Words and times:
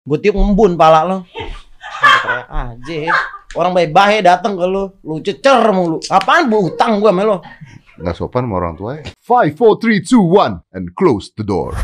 Gue 0.00 0.18
tiup 0.18 0.36
ngembun 0.36 0.80
pala 0.80 1.04
lo. 1.04 1.18
Aja. 2.48 3.12
Orang 3.52 3.74
baik-baik 3.74 4.24
datang 4.24 4.54
ke 4.54 4.64
lu, 4.64 4.94
lu 5.02 5.18
cecer 5.20 5.60
mulu. 5.74 5.98
Apaan 6.06 6.46
bu 6.46 6.70
utang 6.70 7.02
gua 7.02 7.10
sama 7.10 7.22
lo? 7.26 7.36
Nggak 8.00 8.14
sopan 8.16 8.46
sama 8.46 8.54
orang 8.62 8.74
tua 8.78 8.90
ya. 8.96 9.02
5, 9.26 9.52
4, 9.58 9.58
3, 9.58 10.00
2, 10.06 10.22
1, 10.22 10.62
and 10.72 10.86
close 10.94 11.34
the 11.34 11.44
door. 11.44 11.74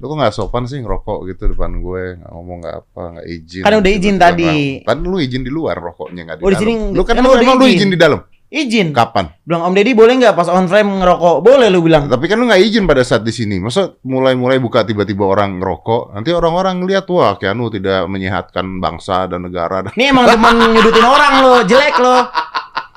Lu 0.00 0.04
kok 0.08 0.16
nggak 0.16 0.32
sopan 0.32 0.64
sih 0.64 0.80
ngerokok 0.80 1.28
gitu 1.28 1.52
depan 1.52 1.82
gue, 1.82 2.22
ngomong 2.22 2.64
nggak 2.64 2.76
apa, 2.86 3.02
nggak 3.18 3.26
izin. 3.28 3.62
Kan 3.66 3.74
udah 3.84 3.92
izin 3.92 4.16
tadi. 4.16 4.80
Kan 4.86 5.04
lu 5.04 5.18
izin 5.20 5.42
di 5.44 5.52
luar 5.52 5.76
rokoknya 5.76 6.22
nggak 6.32 6.36
di 6.40 6.42
Oh, 6.46 6.48
di 6.48 6.56
dalam. 6.56 6.62
sini 6.64 6.72
lu 6.96 7.02
kan, 7.04 7.14
kan 7.20 7.22
lu 7.26 7.30
emang 7.36 7.58
lu 7.60 7.66
izin 7.68 7.90
di 7.92 7.98
dalam. 8.00 8.20
Izin. 8.52 8.92
Kapan? 8.92 9.32
Bilang 9.48 9.64
Om 9.64 9.72
Deddy 9.72 9.96
boleh 9.96 10.12
nggak 10.20 10.36
pas 10.36 10.44
on 10.52 10.68
frame 10.68 11.00
ngerokok? 11.00 11.40
Boleh 11.40 11.72
lu 11.72 11.80
bilang. 11.80 12.04
Tapi 12.12 12.28
kan 12.28 12.36
lu 12.36 12.44
nggak 12.44 12.60
izin 12.60 12.84
pada 12.84 13.00
saat 13.00 13.24
di 13.24 13.32
sini. 13.32 13.56
Masa 13.56 13.96
mulai-mulai 14.04 14.60
buka 14.60 14.84
tiba-tiba 14.84 15.24
orang 15.24 15.56
ngerokok, 15.56 16.12
nanti 16.12 16.36
orang-orang 16.36 16.84
ngeliat 16.84 17.08
wah 17.08 17.40
Keanu 17.40 17.72
tidak 17.72 18.04
menyehatkan 18.12 18.76
bangsa 18.76 19.24
dan 19.24 19.48
negara. 19.48 19.80
Ini 19.96 20.12
emang 20.12 20.28
temen 20.28 20.76
nyudutin 20.76 21.06
orang 21.08 21.34
lo, 21.40 21.54
jelek 21.64 21.96
lo. 21.96 22.18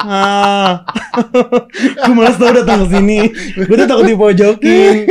Ah. 0.05 0.84
gue 2.04 2.13
malas 2.13 2.35
tau 2.35 2.52
datang 2.52 2.84
ke 2.84 2.88
sini. 2.99 3.20
Gue 3.55 3.76
tuh 3.80 3.88
takut 3.88 4.04
dipojokin. 4.04 5.08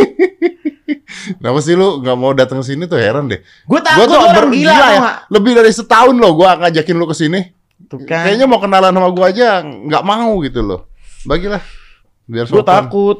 Kenapa 1.41 1.59
sih 1.65 1.73
lu 1.73 2.05
nggak 2.05 2.17
mau 2.21 2.37
datang 2.37 2.61
ke 2.61 2.69
sini 2.69 2.85
tuh 2.85 3.01
heran 3.01 3.33
deh. 3.33 3.41
Gue 3.65 3.81
Gua 3.81 3.81
takut 3.81 4.13
tuh 4.13 4.21
lu 4.21 4.29
orang 4.29 4.53
gila, 4.53 4.73
gila 4.77 4.89
ya. 4.93 5.01
Lebih 5.33 5.53
dari 5.57 5.73
setahun 5.73 6.15
loh 6.21 6.37
gua 6.37 6.61
ngajakin 6.61 6.97
lu 7.01 7.09
ke 7.09 7.17
sini. 7.17 7.64
Tuh 7.91 8.01
kan. 8.05 8.29
Kayaknya 8.29 8.47
mau 8.49 8.61
kenalan 8.61 8.93
sama 8.95 9.09
gua 9.13 9.27
aja 9.31 9.61
nggak 9.65 10.05
mau 10.05 10.33
gitu 10.41 10.61
loh. 10.65 10.89
Bagilah. 11.29 11.63
Biar 12.25 12.49
sopan. 12.49 12.65
takut. 12.65 13.19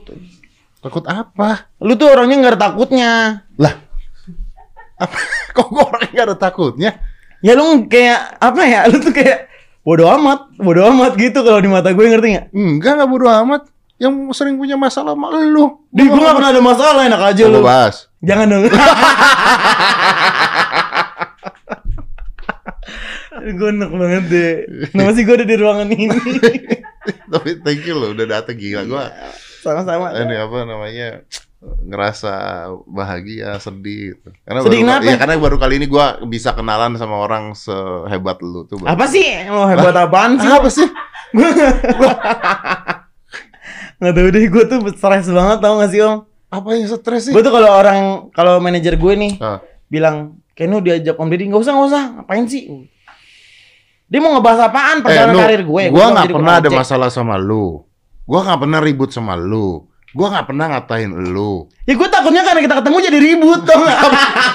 Takut 0.81 1.05
apa? 1.09 1.69
Lu 1.81 1.97
tuh 1.97 2.13
orangnya 2.13 2.37
nggak 2.41 2.53
ada 2.57 2.63
takutnya. 2.71 3.13
Lah. 3.61 3.75
Apa? 5.01 5.17
Kok 5.57 5.69
gua 5.73 5.85
orangnya 5.93 6.11
nggak 6.13 6.29
ada 6.33 6.37
takutnya? 6.39 6.91
Ya 7.45 7.53
lu 7.53 7.85
kayak 7.89 8.41
apa 8.41 8.63
ya? 8.65 8.81
Lu 8.89 8.97
tuh 9.05 9.13
kayak 9.13 9.53
bodoh 9.85 10.09
amat, 10.17 10.49
bodoh 10.57 10.89
amat 10.97 11.13
gitu 11.21 11.45
kalau 11.45 11.61
di 11.61 11.69
mata 11.69 11.93
gue 11.93 12.05
ngerti 12.09 12.29
nggak? 12.33 12.47
Enggak, 12.57 12.93
nggak 12.97 13.11
bodo 13.13 13.29
amat. 13.29 13.69
Yang 14.01 14.33
sering 14.33 14.57
punya 14.57 14.81
masalah 14.81 15.13
sama 15.13 15.29
lu. 15.45 15.77
Di 15.93 16.09
gue 16.09 16.17
nggak 16.17 16.41
pernah 16.41 16.51
ada 16.57 16.63
masalah, 16.65 17.05
enak 17.05 17.21
aja 17.21 17.45
lu. 17.45 17.61
bahas. 17.61 18.09
Jangan 18.25 18.49
dong. 18.49 18.65
gue 23.43 23.69
enak 23.71 23.91
banget 23.91 24.25
deh. 24.29 24.53
Kenapa 24.89 25.11
sih 25.13 25.23
gue 25.23 25.35
ada 25.35 25.47
di 25.47 25.57
ruangan 25.57 25.89
ini? 25.89 26.07
Tapi 27.33 27.51
thank 27.61 27.83
you 27.83 27.95
loh 27.95 28.13
udah 28.13 28.27
dateng 28.31 28.55
gila 28.55 28.83
gua. 28.85 29.11
Sama-sama. 29.61 30.15
Ini 30.15 30.37
apa 30.39 30.57
namanya? 30.63 31.09
ngerasa 31.65 32.33
bahagia, 32.85 33.57
sedih 33.57 34.13
gitu. 34.13 34.29
Karena 34.45 34.61
Sedih 34.61 34.85
baru, 34.85 35.01
kenapa? 35.01 35.09
ya, 35.09 35.17
karena 35.17 35.35
baru 35.41 35.57
kali 35.57 35.75
ini 35.81 35.89
gua 35.89 36.21
bisa 36.23 36.53
kenalan 36.53 36.93
sama 36.95 37.17
orang 37.17 37.57
sehebat 37.57 38.37
lu 38.45 38.69
tuh. 38.69 38.77
baru. 38.77 38.93
Apa 38.93 39.09
sih? 39.09 39.25
Lo 39.49 39.65
hebat 39.65 39.97
apaan 39.97 40.37
sih? 40.37 40.45
Apa 40.45 40.69
sih? 40.69 40.85
Nggak 43.95 44.13
tahu 44.13 44.29
deh, 44.29 44.45
gue 44.45 44.65
tuh 44.67 44.79
stres 44.93 45.27
banget 45.27 45.59
tau 45.63 45.75
gak 45.79 45.89
sih 45.89 46.01
om? 46.03 46.27
Apa 46.51 46.69
yang 46.77 46.85
stres 46.85 47.23
sih? 47.25 47.33
Gue 47.33 47.41
tuh 47.41 47.55
kalau 47.55 47.71
orang, 47.73 47.99
kalau 48.31 48.61
manajer 48.61 48.95
gue 48.95 49.13
nih 49.17 49.33
Ah. 49.41 49.59
bilang, 49.89 50.37
Kenu 50.53 50.79
diajak 50.79 51.17
om 51.17 51.27
Deddy, 51.27 51.49
nggak 51.49 51.59
usah 51.59 51.73
nggak 51.73 51.89
usah, 51.89 52.05
ngapain 52.15 52.47
sih? 52.47 52.63
Dia 54.05 54.21
mau 54.21 54.33
ngebahas 54.33 54.69
apaan 54.69 54.99
Eh, 54.99 55.03
perjalanan 55.03 55.35
lu, 55.35 55.41
karir 55.41 55.63
gue? 55.63 55.83
bilang, 55.89 56.13
nggak 56.13 56.31
pernah 56.31 56.55
ada 56.59 56.71
masalah 56.71 57.09
sama 57.09 57.35
lu. 57.35 57.83
Gua 58.25 58.41
nggak 58.43 58.61
pernah 58.61 58.81
ribut 58.81 59.11
sama 59.11 59.35
lu. 59.35 59.85
Gua 60.11 60.27
nggak 60.31 60.47
pernah 60.47 60.67
ngatain 60.71 61.11
lu. 61.29 61.67
Ya 61.83 61.93
gue 61.93 62.09
takutnya 62.09 62.41
karena 62.41 62.61
kita 62.61 62.75
ketemu 62.79 62.97
jadi 63.03 63.19
ribut 63.21 63.61
tau 63.63 63.81
gak? 63.81 64.01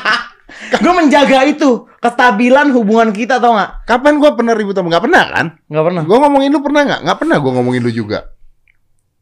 gue 0.81 0.93
menjaga 0.95 1.39
itu 1.45 1.69
kestabilan 1.99 2.71
hubungan 2.71 3.09
kita 3.11 3.37
tau 3.37 3.53
gak? 3.53 3.83
Kapan 3.83 4.17
gua 4.17 4.33
pernah 4.33 4.53
ribut 4.53 4.73
sama? 4.73 4.87
Nggak 4.87 5.03
pernah 5.03 5.23
kan? 5.27 5.45
Nggak 5.65 5.83
pernah. 5.83 6.01
Gua 6.03 6.17
ngomongin 6.23 6.49
lu 6.49 6.59
pernah 6.59 6.81
nggak? 6.83 7.01
Nggak 7.03 7.17
pernah 7.19 7.37
gua 7.37 7.51
ngomongin 7.53 7.81
lu 7.83 7.91
juga. 7.91 8.19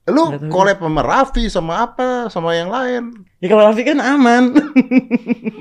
Lu 0.07 0.24
collab 0.47 0.80
sama 0.80 1.01
Raffi 1.03 1.44
sama 1.47 1.84
apa 1.84 2.30
sama 2.30 2.56
yang 2.56 2.72
lain. 2.72 3.12
Ya 3.40 3.47
kalau 3.47 3.68
Raffi 3.68 3.84
kan 3.84 4.00
aman. 4.00 4.44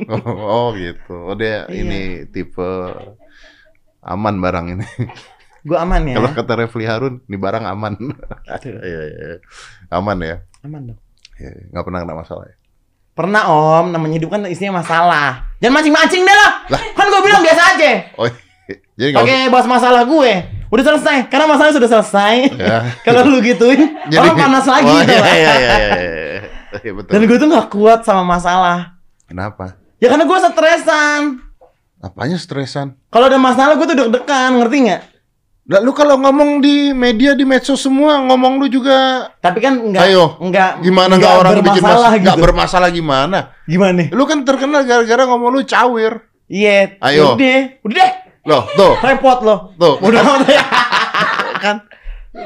Oh, 0.06 0.22
oh 0.38 0.66
gitu. 0.72 1.10
Oh 1.24 1.34
dia 1.34 1.66
Iya. 1.66 1.82
ini 1.82 2.00
tipe 2.28 2.62
aman 4.06 4.34
barang 4.38 4.66
ini. 4.78 4.86
gue 5.66 5.74
aman 5.74 6.02
ya. 6.06 6.14
Kalau 6.22 6.30
kata 6.30 6.52
Refli 6.62 6.86
Harun, 6.86 7.26
ini 7.26 7.36
barang 7.36 7.64
aman. 7.66 7.98
Iya, 8.62 8.80
iya, 8.86 9.02
iya. 9.10 9.38
Aman 9.90 10.22
ya. 10.22 10.46
aman 10.62 10.94
dong. 10.94 10.98
Iya, 11.42 11.74
nggak 11.74 11.84
pernah 11.84 11.98
kena 12.06 12.14
masalah 12.14 12.44
ya. 12.46 12.56
Pernah 13.16 13.42
om, 13.48 13.84
namanya 13.90 14.20
hidup 14.20 14.30
kan 14.30 14.44
isinya 14.46 14.84
masalah. 14.84 15.56
Jangan 15.58 15.80
mancing-mancing 15.80 16.22
deh 16.22 16.36
lah. 16.36 16.52
Lah. 16.68 16.80
Kan 16.94 17.08
gue 17.08 17.20
bilang 17.24 17.40
biasa 17.40 17.62
aja. 17.74 17.90
Oh, 18.20 18.28
jadi. 18.96 19.12
Pakai 19.16 19.48
bahas 19.48 19.66
masalah 19.66 20.04
gue. 20.04 20.32
Udah 20.68 20.84
selesai. 20.84 21.16
Karena 21.32 21.46
masalahnya 21.48 21.76
sudah 21.80 21.90
selesai. 21.90 22.34
Ya. 22.60 22.78
Kalau 23.06 23.24
lu 23.24 23.40
gituin, 23.40 23.96
orang 24.20 24.36
panas 24.36 24.66
lagi. 24.68 24.92
Oh, 24.92 25.00
iya, 25.00 25.18
gak? 25.18 25.32
iya, 25.32 25.32
iya, 25.32 25.54
iya, 25.56 25.76
iya. 25.80 26.40
Iya, 26.76 26.92
betul. 26.92 27.12
Dan 27.16 27.20
gue 27.24 27.36
tuh 27.40 27.48
gak 27.48 27.68
kuat 27.72 28.00
sama 28.04 28.22
masalah. 28.22 29.00
Kenapa? 29.24 29.80
Ya 29.96 30.12
karena 30.12 30.28
gue 30.28 30.38
stresan. 30.38 31.45
Apanya 32.06 32.38
stresan? 32.38 32.94
Kalau 33.10 33.26
ada 33.26 33.34
masalah 33.34 33.74
gue 33.74 33.86
tuh 33.90 33.98
deg-degan, 33.98 34.62
ngerti 34.62 34.76
nggak? 34.86 35.02
Lah 35.66 35.82
lu 35.82 35.90
kalau 35.90 36.14
ngomong 36.22 36.62
di 36.62 36.94
media 36.94 37.34
di 37.34 37.42
medsos 37.42 37.82
semua 37.82 38.22
ngomong 38.22 38.62
lu 38.62 38.70
juga 38.70 39.26
Tapi 39.42 39.58
kan 39.58 39.74
enggak 39.82 40.06
Ayo, 40.06 40.38
enggak 40.38 40.78
gimana 40.78 41.18
nggak 41.18 41.34
orang 41.42 41.58
bikin 41.58 41.82
masalah 41.82 42.10
gitu. 42.14 42.22
nggak 42.22 42.38
bermasalah 42.38 42.88
gimana? 42.94 43.38
Gimana 43.66 43.92
nih? 43.98 44.08
Lu 44.14 44.30
kan 44.30 44.46
terkenal 44.46 44.86
gara-gara 44.86 45.26
ngomong 45.26 45.50
lu 45.50 45.66
cawir. 45.66 46.22
Iya. 46.46 47.02
Ayo. 47.02 47.34
Udah, 47.34 47.82
udah 47.82 47.94
deh. 47.98 48.10
Loh, 48.46 48.62
tuh, 48.78 48.94
Repot 49.02 49.42
loh. 49.42 49.74
tuh. 49.74 49.98
Udah 50.06 50.22
ya. 50.46 50.62
kan 51.66 51.82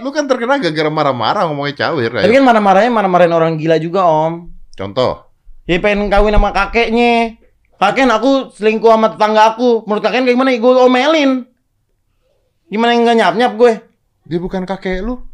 lu 0.00 0.08
kan 0.16 0.24
terkenal 0.24 0.56
gara-gara 0.56 0.88
marah-marah 0.88 1.44
ngomongnya 1.52 1.76
cawir. 1.76 2.08
Tapi 2.16 2.24
Ayo. 2.24 2.40
kan 2.40 2.44
marah-marahnya 2.48 2.88
marah-marahin 2.88 3.34
orang 3.36 3.52
gila 3.60 3.76
juga, 3.76 4.08
Om. 4.08 4.48
Contoh. 4.72 5.28
Ya 5.68 5.76
pengen 5.76 6.08
kawin 6.08 6.32
sama 6.32 6.56
kakeknya. 6.56 7.36
Kakek 7.80 8.12
aku 8.12 8.52
selingkuh 8.52 8.92
sama 8.92 9.08
tetangga 9.16 9.56
aku. 9.56 9.88
Menurut 9.88 10.04
kakek 10.04 10.20
kayak 10.20 10.36
gimana? 10.36 10.52
Gue 10.52 10.72
omelin. 10.76 11.48
Gimana 12.68 12.92
yang 12.92 13.08
gak 13.08 13.16
nyap-nyap 13.16 13.52
gue? 13.56 13.72
Dia 14.28 14.36
bukan 14.38 14.68
kakek 14.68 15.00
lu. 15.00 15.24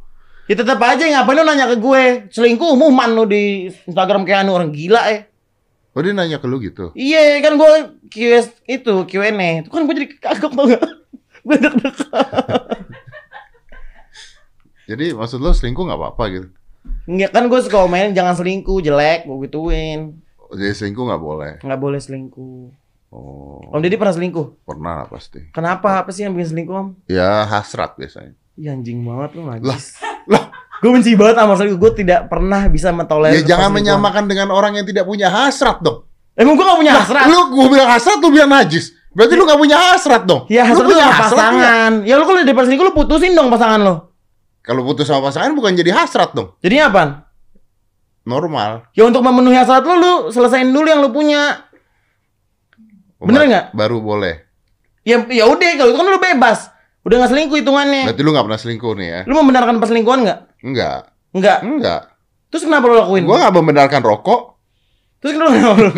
Ya 0.47 0.55
tetap 0.55 0.79
aja 0.79 1.03
ngapain 1.03 1.34
lu 1.34 1.43
nanya 1.43 1.67
ke 1.67 1.83
gue? 1.83 2.31
Selingkuh 2.31 2.79
umuman 2.79 3.11
lu 3.19 3.27
di 3.27 3.67
Instagram 3.91 4.23
kayak 4.23 4.47
anu 4.47 4.55
orang 4.55 4.71
gila 4.71 5.11
eh. 5.11 5.27
Oh 5.91 5.99
dia 5.99 6.15
nanya 6.15 6.39
ke 6.39 6.47
lu 6.47 6.62
gitu. 6.62 6.95
Iya 6.95 7.43
kan 7.43 7.59
gue 7.59 7.71
QS 8.15 8.63
itu 8.71 8.95
Q&A 9.11 9.67
itu 9.67 9.69
kan 9.69 9.83
gue 9.83 9.95
jadi 9.99 10.09
kagok 10.15 10.55
tau 10.55 10.71
gak? 10.71 10.87
gue 11.51 11.57
deg-degan. 11.59 12.78
Jadi 14.87 15.19
maksud 15.19 15.43
lu 15.43 15.51
selingkuh 15.51 15.83
nggak 15.83 15.99
apa-apa 15.99 16.25
gitu. 16.31 16.49
Enggak 17.11 17.34
kan 17.34 17.51
gue 17.51 17.59
suka 17.59 17.83
omelin 17.83 18.15
jangan 18.15 18.39
selingkuh 18.39 18.78
jelek 18.78 19.27
gue 19.27 19.51
gituin. 19.51 20.23
Jadi 20.53 20.73
selingkuh 20.73 21.05
nggak 21.05 21.23
boleh. 21.23 21.53
Nggak 21.62 21.81
boleh 21.81 21.99
selingkuh. 21.99 22.87
Oh, 23.11 23.62
Om 23.73 23.81
Deddy 23.81 23.97
pernah 23.97 24.12
selingkuh? 24.12 24.67
pernah 24.67 24.93
lah 25.03 25.07
pasti. 25.07 25.39
Kenapa? 25.55 26.03
Apa 26.03 26.11
sih 26.11 26.27
yang 26.27 26.34
bikin 26.34 26.53
selingkuh 26.53 26.75
om? 26.75 26.89
Ya 27.07 27.47
hasrat 27.47 27.95
biasanya. 27.95 28.34
Ih 28.59 28.69
anjing 28.69 29.01
banget 29.07 29.39
lu 29.39 29.47
Lah, 29.47 29.57
najis. 29.62 29.97
lah. 30.27 30.51
Gue 30.83 30.91
benci 30.93 31.15
banget 31.17 31.39
sama 31.39 31.55
selingkuh. 31.57 31.79
Gue 31.81 31.93
tidak 31.97 32.29
pernah 32.29 32.67
bisa 32.69 32.91
mentolerir. 32.93 33.41
Ya 33.41 33.57
jangan 33.57 33.71
menyamakan 33.73 34.27
dengan 34.29 34.51
orang 34.53 34.77
yang 34.77 34.84
tidak 34.84 35.07
punya 35.07 35.31
hasrat 35.33 35.81
dong. 35.81 36.05
Emang 36.37 36.53
gue 36.53 36.67
gak 36.69 36.77
punya 36.77 36.93
hasrat? 37.01 37.25
Lu 37.33 37.49
gua 37.49 37.67
bilang 37.73 37.89
hasrat, 37.89 38.19
lu 38.21 38.28
bilang 38.28 38.51
najis. 38.53 38.93
Berarti 39.17 39.33
lu 39.41 39.49
gak 39.49 39.57
punya 39.57 39.77
hasrat 39.81 40.23
dong. 40.28 40.45
Ya 40.53 40.69
lu 40.69 40.77
hasrat 40.77 40.84
itu 40.84 40.93
punya 40.93 41.07
hasrat 41.09 41.31
pasangan. 41.33 41.93
Ya 42.05 42.15
lu 42.21 42.25
kalau 42.28 42.41
udah 42.45 42.65
selingkuh 42.69 42.87
lu 42.91 42.93
putusin 42.93 43.33
dong 43.33 43.49
pasangan 43.49 43.81
lo. 43.81 43.95
Kalau 44.61 44.83
putus 44.84 45.07
sama 45.09 45.31
pasangan 45.31 45.55
bukan 45.57 45.73
jadi 45.78 45.95
hasrat 45.97 46.34
dong. 46.37 46.53
Jadinya 46.61 46.84
apa? 46.93 47.03
Normal. 48.26 48.91
Ya 48.98 49.06
untuk 49.06 49.22
memenuhi 49.22 49.54
hasrat 49.54 49.87
lu, 49.87 49.94
lu 49.94 50.12
selesain 50.34 50.66
dulu 50.66 50.84
yang 50.91 50.98
lu 50.98 51.14
punya. 51.14 51.62
Bener 53.22 53.47
nggak? 53.47 53.65
Baru 53.72 54.03
boleh. 54.03 54.42
Ya 55.06 55.22
ya 55.30 55.47
udah 55.47 55.71
kalau 55.78 55.91
itu 55.95 55.98
kan 56.03 56.09
lu 56.10 56.18
bebas. 56.18 56.74
Udah 57.06 57.22
gak 57.22 57.30
selingkuh 57.30 57.62
hitungannya. 57.62 58.10
Berarti 58.10 58.22
lu 58.27 58.34
gak 58.34 58.47
pernah 58.51 58.59
selingkuh 58.59 58.92
nih 58.98 59.06
ya? 59.06 59.21
Lu 59.30 59.39
membenarkan 59.39 59.78
perselingkuhan 59.78 60.27
nggak? 60.27 60.41
Enggak. 60.66 61.01
Enggak. 61.30 61.59
Enggak. 61.62 62.01
Terus 62.51 62.66
kenapa 62.66 62.91
lu 62.91 62.98
lakuin? 62.98 63.22
Gua 63.22 63.47
gak 63.47 63.54
membenarkan 63.54 64.03
rokok. 64.03 64.59
Terus 65.22 65.39
kenapa 65.39 65.54
lu? 65.86 65.91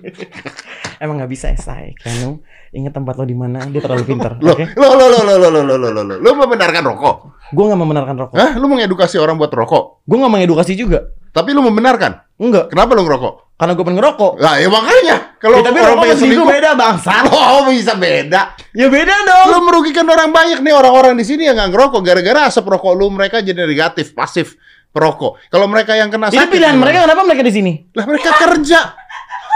Emang 1.02 1.18
nggak 1.18 1.32
bisa 1.34 1.50
esai, 1.50 1.98
Kanu. 1.98 2.38
Ingat 2.72 2.92
tempat 2.94 3.14
lo 3.14 3.24
di 3.24 3.36
mana? 3.36 3.60
Dia 3.64 3.80
terlalu 3.80 4.04
pintar. 4.10 4.40
Loh, 4.40 4.56
Oke? 4.56 4.64
lo, 4.72 4.88
lo, 4.90 5.06
lo, 5.06 5.20
lo, 5.22 5.34
lo, 5.36 5.48
lo, 5.50 5.60
lo, 5.62 5.74
lo, 5.76 5.88
lo, 5.92 6.14
lo. 6.16 6.30
Membenarkan 6.34 6.82
rokok? 6.82 7.16
Gue 7.52 7.64
nggak 7.68 7.78
membenarkan 7.78 8.14
rokok. 8.16 8.34
Hah? 8.34 8.50
Lu 8.56 8.64
mengedukasi 8.66 9.20
orang 9.20 9.36
buat 9.36 9.52
rokok? 9.52 10.00
Gue 10.02 10.16
nggak 10.16 10.32
mengedukasi 10.32 10.72
juga. 10.72 11.12
Tapi 11.30 11.52
lu 11.52 11.60
membenarkan? 11.60 12.16
Enggak. 12.36 12.72
Kenapa 12.72 12.92
lu 12.92 13.04
ngerokok? 13.04 13.34
Karena 13.54 13.72
gue 13.72 13.84
pengen 13.84 13.98
ngerokok. 14.00 14.32
Nah, 14.40 14.54
ya 14.56 14.68
makanya. 14.68 15.16
Kalau 15.36 15.56
Ya, 15.60 15.64
tapi 15.64 15.78
orang 15.78 15.96
pengen 16.00 16.16
selingkuh 16.18 16.48
beda 16.48 16.70
bangsa. 16.74 17.12
oh 17.28 17.60
bisa 17.68 17.92
beda. 17.94 18.40
Ya 18.72 18.86
beda 18.88 19.14
dong. 19.22 19.46
Lu 19.48 19.58
merugikan 19.62 20.04
orang 20.04 20.32
banyak 20.32 20.58
nih 20.58 20.72
orang-orang 20.72 21.12
di 21.14 21.24
sini 21.24 21.44
yang 21.44 21.54
nggak 21.54 21.70
ngerokok 21.70 22.00
gara-gara 22.00 22.48
asap 22.48 22.64
rokok 22.66 22.92
lu 22.92 23.06
mereka 23.08 23.38
jadi 23.38 23.62
negatif, 23.62 24.12
pasif 24.12 24.56
perokok. 24.90 25.36
Kalau 25.46 25.68
mereka 25.68 25.92
yang 25.92 26.08
kena 26.08 26.28
Itu 26.28 26.36
sakit, 26.38 26.48
pilihan 26.50 26.72
gimana? 26.72 26.82
mereka 26.82 26.98
kenapa 27.04 27.20
mereka 27.22 27.42
di 27.44 27.52
sini? 27.52 27.72
Lah 27.92 28.04
mereka 28.04 28.30
kerja. 28.34 28.80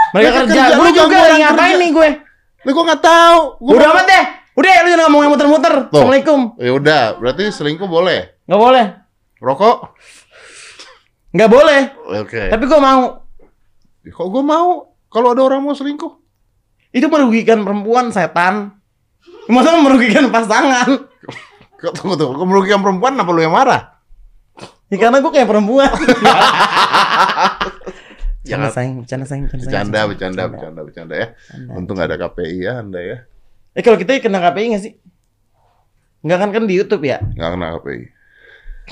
Mereka 0.07 0.13
Mereka 0.13 0.39
kerja. 0.39 0.61
kerja, 0.63 0.77
Gue 0.77 0.89
juga 0.93 1.17
ngapain 1.35 1.75
nih 1.77 1.91
gue? 1.91 2.09
Lah 2.67 2.71
gua 2.75 2.83
nggak 2.83 2.99
tahu. 2.99 3.39
Gua 3.63 3.75
Udah 3.79 3.87
amat 3.95 4.05
deh. 4.11 4.23
Udah 4.59 4.71
lu 4.83 4.87
jangan 4.91 5.01
ngomong 5.07 5.21
yang 5.23 5.31
muter-muter. 5.31 5.75
Assalamualaikum. 5.87 6.39
Ya 6.59 6.71
udah, 6.75 7.03
berarti 7.15 7.43
selingkuh 7.47 7.87
boleh. 7.87 8.43
Nggak 8.43 8.59
boleh. 8.59 8.85
Rokok? 9.39 9.77
Nggak 11.31 11.47
boleh. 11.47 11.81
Oke. 12.19 12.51
Tapi 12.51 12.63
gue 12.67 12.79
mau. 12.83 13.23
Kok 14.03 14.27
gua 14.27 14.43
mau 14.43 14.67
kalau 15.07 15.31
ada 15.31 15.47
orang 15.47 15.63
mau 15.63 15.71
selingkuh? 15.71 16.11
Itu 16.91 17.07
merugikan 17.07 17.63
perempuan 17.63 18.11
setan. 18.11 18.75
Masa 19.47 19.79
merugikan 19.79 20.27
pasangan? 20.27 21.07
Kok 21.79 21.93
tunggu 21.93 22.17
kok 22.17 22.47
merugikan 22.49 22.81
perempuan 22.81 23.13
apa 23.21 23.29
lu 23.29 23.37
yang 23.37 23.53
marah? 23.53 24.01
Ya 24.89 24.97
karena 24.97 25.21
gue 25.21 25.29
kayak 25.29 25.45
perempuan. 25.45 25.93
Jangan. 28.49 28.69
sayang, 28.71 28.93
bercanda 29.01 29.25
sayang, 29.25 29.43
bercanda 29.45 29.63
sayang. 29.63 29.71
Bercanda, 29.87 29.99
bercanda, 30.07 30.43
bercanda, 30.47 30.81
bercanda 30.83 31.13
ya. 31.15 31.27
Bercanda. 31.33 31.71
Untung 31.75 31.95
nggak 31.95 32.07
ada 32.07 32.17
KPI 32.23 32.55
ya 32.59 32.73
Anda 32.79 32.99
ya. 32.99 33.17
Eh 33.71 33.81
kalau 33.81 33.97
kita 33.97 34.17
kena 34.17 34.39
KPI 34.39 34.65
nggak 34.71 34.83
sih? 34.83 34.93
Nggak 36.21 36.37
kan 36.37 36.49
kan 36.51 36.63
di 36.65 36.73
YouTube 36.75 37.03
ya? 37.03 37.21
Nggak 37.21 37.49
kena 37.53 37.67
KPI. 37.77 38.01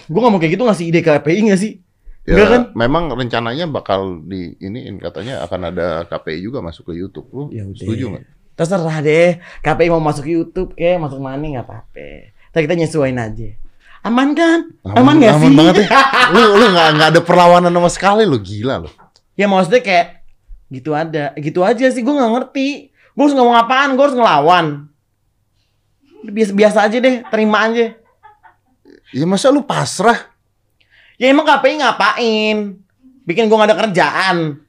Gue 0.05 0.19
ngomong 0.19 0.39
kayak 0.39 0.53
gitu 0.53 0.63
ngasih 0.63 0.85
ide 0.87 0.99
KPI 0.99 1.39
nggak 1.49 1.59
sih? 1.59 1.73
Ya, 2.25 2.33
Nggak 2.35 2.47
kan? 2.49 2.61
memang 2.73 3.03
rencananya 3.13 3.65
bakal 3.65 4.17
di 4.21 4.57
iniin 4.57 4.97
katanya 4.97 5.45
akan 5.45 5.69
ada 5.69 5.87
KPI 6.05 6.41
juga 6.41 6.57
masuk 6.57 6.89
ke 6.89 6.97
YouTube. 6.97 7.29
Lu 7.29 7.43
Ya 7.49 7.63
udah. 7.63 7.77
setuju 7.77 8.05
nggak? 8.17 8.23
Terserah 8.55 8.97
deh. 8.99 9.29
KPI 9.61 9.89
mau 9.89 10.01
masuk 10.01 10.25
YouTube 10.25 10.73
kayak 10.73 10.97
masuk 10.97 11.21
mana 11.21 11.37
nggak 11.37 11.65
apa-apa. 11.65 12.09
Tapi 12.49 12.61
kita 12.65 12.75
nyesuaiin 12.75 13.19
aja. 13.19 13.49
Aman 14.01 14.37
kan? 14.37 14.69
Aman, 14.85 15.17
nggak 15.17 15.33
sih? 15.37 15.49
Aman 15.49 15.53
banget 15.53 15.75
ya. 15.81 15.87
lu 16.29 16.41
lu 16.55 16.65
nggak 16.69 16.87
nggak 16.93 17.09
ada 17.09 17.21
perlawanan 17.21 17.69
sama 17.69 17.89
sekali 17.89 18.23
lu 18.23 18.37
gila 18.37 18.85
lu. 18.85 18.89
Ya 19.35 19.45
maksudnya 19.45 19.79
kayak 19.79 20.07
gitu 20.67 20.91
ada, 20.91 21.31
gitu 21.37 21.61
aja 21.61 21.85
sih. 21.87 22.01
Gue 22.01 22.11
nggak 22.11 22.31
ngerti. 22.31 22.89
Gue 23.13 23.23
harus 23.23 23.35
ngomong 23.35 23.55
apaan? 23.55 23.95
Gue 23.95 24.03
harus 24.03 24.17
ngelawan. 24.17 24.87
Biasa, 26.25 26.51
biasa 26.51 26.77
aja 26.83 26.97
deh, 26.97 27.21
terima 27.29 27.69
aja. 27.69 27.93
Ya 29.13 29.23
masa 29.23 29.53
lu 29.53 29.61
pasrah? 29.61 30.17
Ya 31.15 31.29
emang 31.29 31.45
KPI 31.45 31.79
ngapain? 31.79 32.57
Bikin 33.23 33.47
gue 33.47 33.55
gak 33.55 33.69
ada 33.71 33.79
kerjaan. 33.87 34.59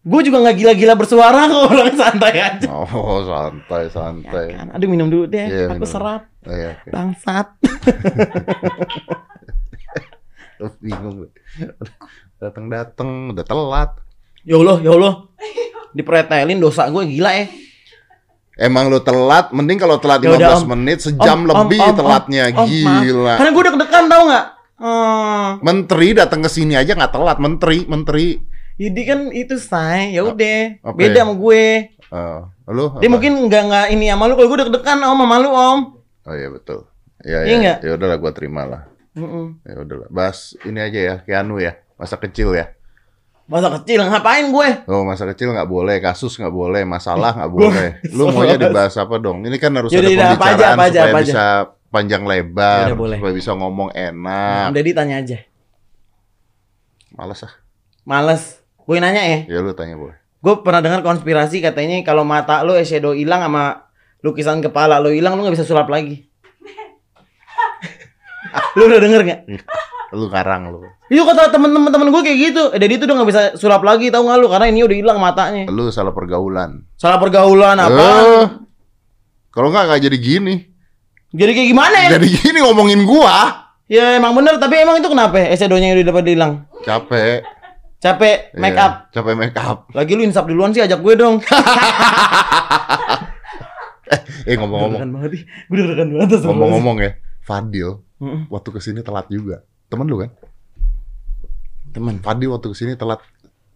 Gue 0.00 0.24
juga 0.24 0.40
nggak 0.40 0.56
gila-gila 0.56 0.96
bersuara 0.96 1.44
kok 1.44 1.68
orang 1.70 1.92
santai 1.92 2.32
aja. 2.40 2.66
Oh 2.72 3.20
santai 3.22 3.84
Ya 3.84 3.92
santai. 3.92 4.46
kan? 4.50 4.66
Aduh 4.72 4.88
minum 4.88 5.12
dulu 5.12 5.28
deh. 5.28 5.44
Iya, 5.44 5.68
Aku 5.68 5.84
minum. 5.84 5.92
serap. 5.92 6.24
Oh, 6.48 6.56
iya, 6.56 6.72
oke. 6.74 6.88
Bangsat. 6.88 7.46
Bingung. 10.80 11.28
Datang 12.40 12.72
datang 12.72 13.08
udah 13.30 13.44
telat. 13.44 13.90
Ya 14.42 14.56
Allah, 14.56 14.80
ya 14.80 14.96
Allah. 14.96 15.14
Dipretelin 15.92 16.56
dosa 16.56 16.88
gue 16.88 17.04
gila 17.04 17.30
ya. 17.36 17.46
Emang 18.56 18.88
lu 18.88 19.00
telat, 19.00 19.52
mending 19.52 19.76
kalau 19.76 19.96
telat 19.96 20.20
Ya 20.20 20.32
15 20.32 20.36
udah, 20.36 20.56
Om. 20.56 20.68
menit, 20.76 20.98
sejam 21.00 21.38
Om, 21.44 21.48
lebih 21.48 21.80
om, 21.80 21.88
om, 21.88 21.96
telatnya. 21.96 22.42
om, 22.52 22.56
maaf. 22.56 22.68
Gila. 22.68 23.34
Karena 23.36 23.50
gue 23.52 23.64
deg-degan 23.64 24.04
tau 24.08 24.22
nggak? 24.28 24.46
Hmm. 24.80 25.48
Menteri 25.60 26.08
datang 26.16 26.40
ke 26.40 26.48
sini 26.48 26.72
aja 26.72 26.92
nggak 26.92 27.12
telat, 27.12 27.36
menteri, 27.36 27.84
menteri. 27.84 28.40
Jadi 28.80 29.00
kan 29.04 29.20
itu 29.28 29.60
say, 29.60 30.16
ya 30.16 30.24
udah. 30.24 30.80
Apa 30.80 30.96
Beda 30.96 31.20
ya? 31.20 31.22
sama 31.24 31.34
gue. 31.36 31.64
Eh, 31.92 32.40
lu 32.72 32.84
Dia 32.96 33.08
apa? 33.08 33.12
mungkin 33.12 33.32
nggak 33.44 33.62
nggak 33.68 33.86
ini 33.92 34.06
sama 34.08 34.24
lu. 34.24 34.34
Kalau 34.40 34.48
gue 34.48 34.58
deg-degan 34.64 34.98
om 35.04 35.20
sama 35.20 35.36
lu 35.36 35.50
om. 35.52 35.78
Oh 36.24 36.34
iya 36.36 36.48
betul. 36.48 36.88
Ya 37.20 37.44
Iya 37.44 37.56
ya. 37.60 37.74
Ya 37.84 37.90
udahlah 38.00 38.16
gua 38.16 38.32
terima 38.32 38.64
lah. 38.64 38.82
Mm-mm. 39.12 39.60
Ya 39.64 39.76
udahlah. 39.76 40.08
Bahas 40.08 40.56
ini 40.64 40.80
aja 40.80 40.96
ya, 41.00 41.14
Keanu 41.20 41.60
ya. 41.60 41.76
Masa 42.00 42.16
kecil 42.16 42.56
ya. 42.56 42.72
Masa 43.44 43.68
kecil 43.76 44.00
ngapain 44.00 44.48
gue? 44.48 44.68
Oh, 44.86 45.04
masa 45.04 45.26
kecil 45.26 45.50
nggak 45.50 45.66
boleh, 45.66 45.98
kasus 45.98 46.32
nggak 46.32 46.48
boleh, 46.50 46.86
masalah 46.86 47.36
nggak 47.36 47.50
Gua- 47.50 47.68
boleh. 47.68 47.90
Lu 48.08 48.30
maunya 48.30 48.56
dibahas 48.56 48.96
apa 48.96 49.18
dong? 49.18 49.44
Ini 49.44 49.56
kan 49.58 49.74
harus 49.74 49.90
Yaudah, 49.90 50.06
ada 50.06 50.14
yaudah, 50.14 50.24
apa 50.24 50.32
aja, 50.32 50.40
pembicaraan 50.46 50.72
apa 50.72 50.84
aja, 50.86 50.90
supaya 50.96 51.04
apa 51.04 51.18
aja. 51.18 51.26
bisa 51.26 51.44
panjang 51.90 52.22
lebar, 52.24 52.80
Yaudah, 52.86 52.96
boleh. 52.96 53.16
supaya 53.20 53.34
bisa 53.34 53.50
ngomong 53.52 53.90
enak. 53.90 54.64
Om 54.64 54.72
Deddy 54.72 54.92
tanya 54.94 55.14
aja. 55.18 55.38
Males 57.10 57.40
ah. 57.42 57.52
Males. 58.02 58.42
Gue 58.80 58.96
nanya 58.96 59.20
ya. 59.20 59.38
Ya 59.46 59.58
lu 59.60 59.74
tanya 59.74 59.94
boleh. 59.94 60.16
Gue 60.40 60.54
pernah 60.64 60.80
dengar 60.80 61.04
konspirasi 61.04 61.60
katanya 61.60 62.00
kalau 62.00 62.24
mata 62.24 62.62
lu 62.62 62.72
eyeshadow 62.72 63.12
hilang 63.12 63.44
sama 63.44 63.92
lukisan 64.20 64.58
kepala 64.58 64.96
lu 64.96 65.12
hilang 65.12 65.34
lu 65.34 65.44
nggak 65.44 65.52
bisa 65.54 65.68
sulap 65.68 65.90
lagi. 65.90 66.24
lu 68.78 68.86
udah 68.86 68.98
denger 68.98 69.20
nggak? 69.20 69.40
Lu 70.10 70.26
karang 70.26 70.68
lu. 70.68 70.82
Itu 71.06 71.22
kata 71.22 71.50
temen-temen 71.50 71.86
temen 71.88 72.08
gue 72.08 72.22
kayak 72.22 72.38
gitu. 72.40 72.62
Eh, 72.70 72.78
Dedi 72.78 72.98
tuh 72.98 73.06
udah 73.06 73.16
nggak 73.16 73.28
bisa 73.28 73.42
sulap 73.54 73.82
lagi, 73.82 74.10
tahu 74.10 74.26
nggak 74.26 74.38
lu? 74.38 74.46
Karena 74.50 74.66
ini 74.66 74.82
udah 74.82 74.96
hilang 74.96 75.18
matanya. 75.18 75.70
Lu 75.70 75.86
salah 75.88 76.10
pergaulan. 76.10 76.82
Salah 76.94 77.16
pergaulan 77.16 77.78
apa? 77.78 77.94
Eh, 78.02 78.44
kalau 79.48 79.70
nggak 79.70 79.84
nggak 79.86 80.00
jadi 80.04 80.18
gini. 80.18 80.54
Jadi 81.30 81.50
kayak 81.54 81.68
gimana 81.68 81.96
ya? 82.04 82.08
Jadi 82.18 82.26
gini 82.28 82.58
ngomongin 82.58 83.06
gua. 83.06 83.70
Ya 83.86 84.14
emang 84.14 84.34
bener, 84.34 84.58
tapi 84.58 84.78
emang 84.78 84.98
itu 84.98 85.06
kenapa? 85.06 85.34
Eyeshadownya 85.40 85.94
udah 85.94 86.06
dapat 86.06 86.24
hilang. 86.26 86.52
Capek. 86.82 87.42
Capek 88.00 88.54
make 88.56 88.72
Iya, 88.72 88.86
up. 88.86 88.94
Capek 89.10 89.34
make 89.34 89.54
up. 89.54 89.78
Lagi 89.92 90.14
lu 90.14 90.22
insap 90.22 90.46
duluan 90.46 90.70
sih 90.70 90.80
ajak 90.80 90.98
gue 90.98 91.14
dong. 91.14 91.38
Eh 94.42 94.58
ngomong-ngomong, 94.58 95.06
banget 95.06 95.30
nih. 95.30 95.42
Gue 95.68 95.76
deg-degan 95.78 96.08
banget. 96.10 96.42
ngomong-ngomong 96.42 96.96
ya, 96.98 97.10
Fadil 97.44 98.02
Mm-mm. 98.18 98.50
waktu 98.50 98.68
ke 98.72 98.80
sini 98.82 99.00
telat 99.00 99.30
juga. 99.30 99.62
Temen 99.90 100.06
lu 100.06 100.22
kan? 100.22 100.30
Temen, 101.90 102.22
Fadil 102.22 102.54
waktu 102.54 102.70
ke 102.70 102.76
sini 102.76 102.92
telat 102.94 103.18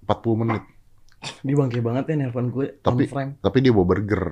40 0.07 0.41
menit. 0.41 0.63
dia 1.41 1.57
bangke 1.57 1.81
banget 1.81 2.05
ya 2.07 2.15
nelpon 2.15 2.53
gue. 2.53 2.79
Tapi 2.79 3.05
on 3.05 3.11
frame. 3.11 3.31
tapi 3.41 3.57
dia 3.59 3.73
bawa 3.73 3.87
burger. 3.89 4.25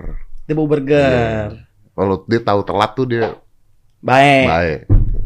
Dia 0.45 0.55
bawa 0.55 0.69
burger. 0.69 1.49
Kalau 1.93 2.17
dia 2.25 2.41
tahu 2.41 2.61
telat 2.63 2.91
tuh 2.93 3.07
dia 3.09 3.25
Baik. 3.99 4.45
baik. 4.47 4.79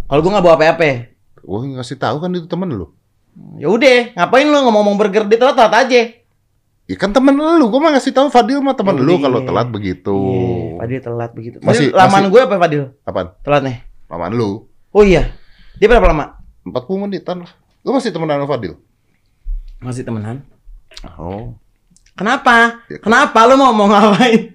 Kalau 0.06 0.20
gue 0.22 0.30
nggak 0.30 0.46
bawa 0.46 0.54
apa-apa. 0.56 0.90
Gua 1.42 1.58
ngasih 1.62 1.98
tahu 1.98 2.16
kan 2.18 2.30
itu 2.32 2.46
temen 2.46 2.70
lu. 2.70 2.90
Ya 3.58 3.68
udah, 3.68 4.14
ngapain 4.14 4.46
lu 4.46 4.56
ngomong-ngomong 4.56 4.96
burger 4.96 5.26
dia 5.26 5.36
telat 5.36 5.54
telat 5.54 5.74
aja. 5.76 6.02
Ya 6.86 6.96
kan 6.96 7.10
temen 7.10 7.34
lu, 7.34 7.66
gua 7.66 7.80
mah 7.82 7.98
ngasih 7.98 8.14
tahu 8.14 8.30
Fadil 8.30 8.62
mah 8.62 8.78
temen 8.78 8.94
Oh, 8.94 9.02
lu 9.02 9.18
iya. 9.18 9.22
kalau 9.26 9.40
telat 9.42 9.68
begitu. 9.68 10.16
Iya, 10.16 10.78
Fadil 10.78 11.00
telat 11.02 11.30
begitu. 11.34 11.56
Masih- 11.60 11.90
Fadil, 11.90 11.98
lamaan 11.98 12.14
masih- 12.16 12.30
gue 12.30 12.40
apa 12.40 12.54
Fadil? 12.56 12.82
Apaan? 13.02 13.26
Telatnya. 13.42 13.74
Lamaan 14.06 14.32
lu. 14.32 14.50
Oh 14.90 15.02
iya. 15.02 15.34
Dia 15.76 15.90
berapa 15.90 16.06
lama? 16.06 16.35
40 16.66 16.74
menitan 17.00 17.46
lah. 17.46 17.52
Lu 17.80 17.94
masih 17.94 18.10
temenan 18.10 18.42
sama 18.42 18.50
Fadil? 18.50 18.74
Masih 19.78 20.02
temenan. 20.02 20.42
Oh, 21.14 21.54
Kenapa? 22.16 22.80
Ya, 22.88 22.98
Kenapa 22.98 23.44
lu 23.44 23.54
mau 23.54 23.70
mau 23.70 23.86
ngapain? 23.86 24.48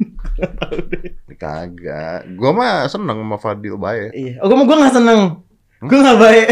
kagak. 1.41 2.25
Gua 2.33 2.51
mah 2.51 2.85
seneng 2.85 3.17
sama 3.17 3.37
Fadil 3.37 3.77
baik. 3.77 4.11
iya. 4.13 4.33
Oh, 4.41 4.49
gue 4.49 4.57
gue 4.59 4.77
nggak 4.77 4.93
seneng. 4.93 5.19
Hmm? 5.79 5.87
Gue 5.87 5.97
nggak 5.97 6.19
baik. 6.19 6.47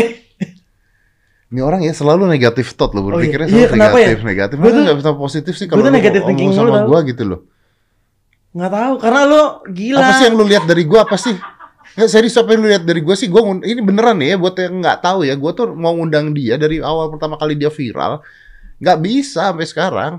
Ini 1.50 1.66
orang 1.66 1.82
ya 1.82 1.90
selalu 1.92 2.30
negatif 2.30 2.78
thought 2.78 2.94
loh, 2.94 3.02
Oh, 3.02 3.10
iya. 3.10 3.26
berpikirnya 3.26 3.48
Iya, 3.50 3.54
selalu 3.66 3.74
kenapa 3.74 3.98
ya? 3.98 4.06
negatif, 4.06 4.22
negatif. 4.24 4.56
Gua 4.56 4.64
Masa 4.64 4.74
tuh- 4.74 4.86
nggak 4.86 4.98
bisa 5.02 5.12
positif 5.18 5.54
sih 5.58 5.66
gua 5.66 5.74
kalau 5.74 5.84
ngomong 5.90 6.26
thinking 6.30 6.52
sama 6.54 6.80
gua 6.86 7.00
gitu 7.02 7.24
loh. 7.26 7.40
Nggak 8.50 8.72
tahu 8.72 8.94
karena 8.98 9.22
lu 9.26 9.42
gila. 9.74 9.98
Apa 10.00 10.12
sih 10.14 10.26
yang 10.26 10.36
lu 10.38 10.46
lihat 10.46 10.64
dari 10.66 10.84
gua 10.86 11.00
apa 11.04 11.18
sih? 11.18 11.34
Ya 11.98 12.06
serius 12.06 12.38
apa 12.38 12.54
yang 12.54 12.62
lu 12.66 12.70
lihat 12.70 12.86
dari 12.86 13.02
gua 13.02 13.18
sih? 13.18 13.30
Ngun- 13.30 13.66
ini 13.66 13.82
beneran 13.82 14.18
nih 14.22 14.34
ya 14.34 14.38
buat 14.38 14.56
yang 14.58 14.82
nggak 14.82 15.00
tahu 15.02 15.26
ya. 15.26 15.34
Gua 15.38 15.52
tuh 15.56 15.74
mau 15.74 15.94
ngundang 15.98 16.34
dia 16.34 16.56
dari 16.60 16.84
awal 16.84 17.10
pertama 17.10 17.36
kali 17.36 17.58
dia 17.58 17.74
viral, 17.74 18.22
nggak 18.78 18.98
bisa 19.02 19.50
sampai 19.50 19.66
sekarang. 19.68 20.14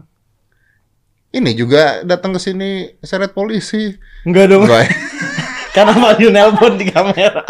Ini 1.31 1.51
juga 1.55 2.03
datang 2.03 2.35
ke 2.35 2.41
sini 2.43 2.91
seret 3.07 3.31
polisi. 3.31 3.95
Enggak 4.27 4.51
dong. 4.51 4.67
Baik. 4.67 4.91
karena 5.75 5.95
Fadil 5.95 6.31
nelpon 6.35 6.75
di 6.75 6.91
kamera. 6.91 7.47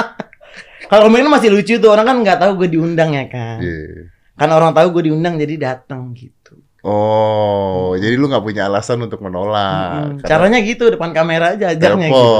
Kalau 0.90 1.06
main 1.08 1.24
masih 1.30 1.48
lucu 1.54 1.80
tuh 1.80 1.88
orang 1.88 2.04
kan 2.04 2.16
nggak 2.20 2.38
tahu 2.44 2.60
gue 2.60 2.76
diundang 2.76 3.16
ya 3.16 3.24
kan. 3.30 3.62
Iya. 3.62 4.10
Karena 4.36 4.54
orang 4.58 4.72
tahu 4.76 4.86
gue 5.00 5.02
diundang 5.08 5.40
jadi 5.40 5.54
datang 5.56 6.12
gitu. 6.12 6.60
Oh, 6.80 7.92
jadi 8.00 8.16
lu 8.16 8.32
nggak 8.32 8.40
punya 8.40 8.64
alasan 8.64 9.04
untuk 9.04 9.20
menolak. 9.20 10.16
Mm, 10.16 10.24
Caranya 10.24 10.58
gitu 10.64 10.88
depan 10.88 11.12
kamera 11.12 11.52
aja 11.52 11.76
ajaknya 11.76 12.08
gitu. 12.08 12.32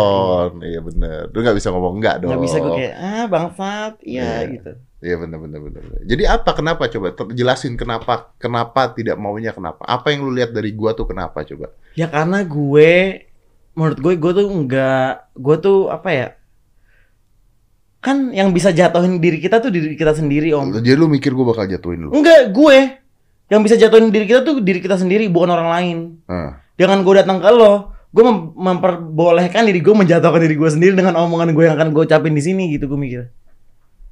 Iya 0.65 0.81
bener. 0.81 1.29
Lu 1.29 1.39
nggak 1.45 1.57
bisa 1.61 1.69
ngomong 1.69 2.01
enggak 2.01 2.25
dong. 2.25 2.33
Nggak 2.33 2.45
bisa 2.49 2.57
gue 2.57 2.73
kayak 2.73 2.95
ah 2.97 3.25
bangsat, 3.29 3.93
iya 4.01 4.25
Iya. 4.25 4.53
gitu. 4.57 4.71
Iya 5.01 5.15
benar 5.17 5.39
benar. 5.41 5.61
benar. 5.61 5.83
Jadi 6.05 6.23
apa 6.25 6.51
kenapa 6.53 6.83
coba 6.89 7.07
jelasin 7.33 7.77
kenapa 7.77 8.33
kenapa 8.37 8.93
tidak 8.93 9.17
maunya 9.17 9.53
kenapa? 9.53 9.85
Apa 9.85 10.13
yang 10.13 10.25
lu 10.25 10.33
lihat 10.33 10.53
dari 10.53 10.73
gua 10.73 10.93
tuh 10.93 11.05
kenapa 11.05 11.45
coba? 11.45 11.73
Ya 11.97 12.09
karena 12.09 12.41
gue 12.41 13.25
menurut 13.77 13.99
gue 14.01 14.13
gue 14.17 14.33
tuh 14.37 14.47
enggak 14.49 15.29
gue 15.37 15.57
tuh 15.57 15.89
apa 15.89 16.09
ya? 16.13 16.29
Kan 18.01 18.33
yang 18.33 18.57
bisa 18.57 18.73
jatuhin 18.73 19.21
diri 19.21 19.37
kita 19.37 19.61
tuh 19.61 19.69
diri 19.69 19.93
kita 19.93 20.17
sendiri, 20.17 20.57
Om. 20.57 20.81
Jadi 20.81 20.97
lu 20.97 21.05
mikir 21.05 21.37
gua 21.37 21.53
bakal 21.53 21.69
jatuhin 21.69 22.09
lu? 22.09 22.17
Enggak, 22.17 22.49
gue. 22.49 22.79
Yang 23.51 23.61
bisa 23.61 23.75
jatuhin 23.77 24.09
diri 24.09 24.25
kita 24.25 24.41
tuh 24.41 24.59
diri 24.59 24.79
kita 24.79 24.95
sendiri, 24.95 25.27
bukan 25.27 25.51
orang 25.51 25.69
lain. 25.69 25.97
Nah, 26.25 26.63
Jangan 26.75 27.03
gue 27.03 27.15
datang 27.15 27.39
ke 27.39 27.51
lo, 27.51 27.73
gue 28.09 28.23
mem- 28.23 28.55
memperbolehkan 28.55 29.63
diri 29.63 29.79
gue 29.79 29.93
menjatuhkan 29.93 30.41
diri 30.41 30.55
gue 30.55 30.71
sendiri 30.71 30.95
dengan 30.95 31.19
omongan 31.19 31.51
gue 31.51 31.65
yang 31.65 31.75
akan 31.75 31.91
gue 31.91 32.03
ucapin 32.05 32.31
di 32.31 32.41
sini 32.41 32.71
gitu 32.71 32.87
gue 32.87 32.97
mikir. 32.97 33.23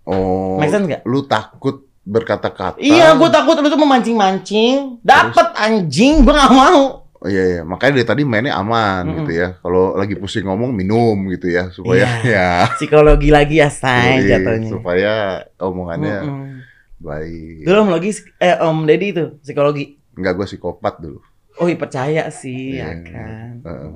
oh, 0.04 0.56
Make 0.56 0.68
sense 0.68 0.84
nggak? 0.84 1.02
lu 1.04 1.24
takut 1.24 1.86
berkata-kata. 2.02 2.76
Iya, 2.76 3.14
gue 3.14 3.28
takut 3.28 3.54
lu 3.54 3.68
tuh 3.68 3.78
memancing-mancing, 3.78 5.00
dapet 5.00 5.46
anjing, 5.54 6.20
gue 6.20 6.34
gak 6.34 6.50
mau. 6.50 7.04
Oh, 7.14 7.26
iya, 7.26 7.44
iya. 7.50 7.62
Makanya 7.62 7.92
dari 7.94 8.06
tadi 8.06 8.22
mainnya 8.22 8.54
aman 8.54 9.02
Mm-mm. 9.02 9.16
gitu 9.18 9.32
ya. 9.34 9.48
Kalau 9.58 9.92
lagi 9.92 10.14
pusing 10.14 10.44
ngomong 10.44 10.70
minum 10.70 11.18
gitu 11.28 11.50
ya 11.50 11.66
supaya 11.68 12.06
ya 12.24 12.70
Psikologi 12.74 13.28
lagi 13.28 13.58
ya, 13.58 13.68
say 13.68 14.22
jatuhnya. 14.24 14.70
supaya 14.70 15.12
omongannya 15.58 16.16
Mm-mm. 16.22 16.57
Baik. 16.98 17.64
Dulu 17.64 17.78
om 17.78 17.90
lagi 17.90 18.10
eh 18.38 18.54
Om 18.58 18.78
Deddy 18.84 19.08
itu 19.10 19.24
psikologi. 19.40 19.98
Enggak 20.14 20.34
gue 20.34 20.46
psikopat 20.46 20.98
dulu. 20.98 21.18
Oh, 21.58 21.66
iya, 21.66 21.74
percaya 21.74 22.22
sih, 22.30 22.78
Iya. 22.78 22.86
ya 22.86 22.94
kan. 23.02 23.50
Heeh. 23.66 23.90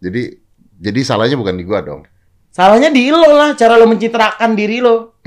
jadi 0.00 0.22
jadi 0.80 1.00
salahnya 1.04 1.36
bukan 1.36 1.58
di 1.58 1.64
gua 1.68 1.84
dong. 1.84 2.08
Salahnya 2.48 2.88
di 2.88 3.12
lo 3.12 3.28
lah, 3.28 3.52
cara 3.52 3.76
lo 3.76 3.84
mencitrakan 3.84 4.56
diri 4.56 4.80
lo. 4.80 5.20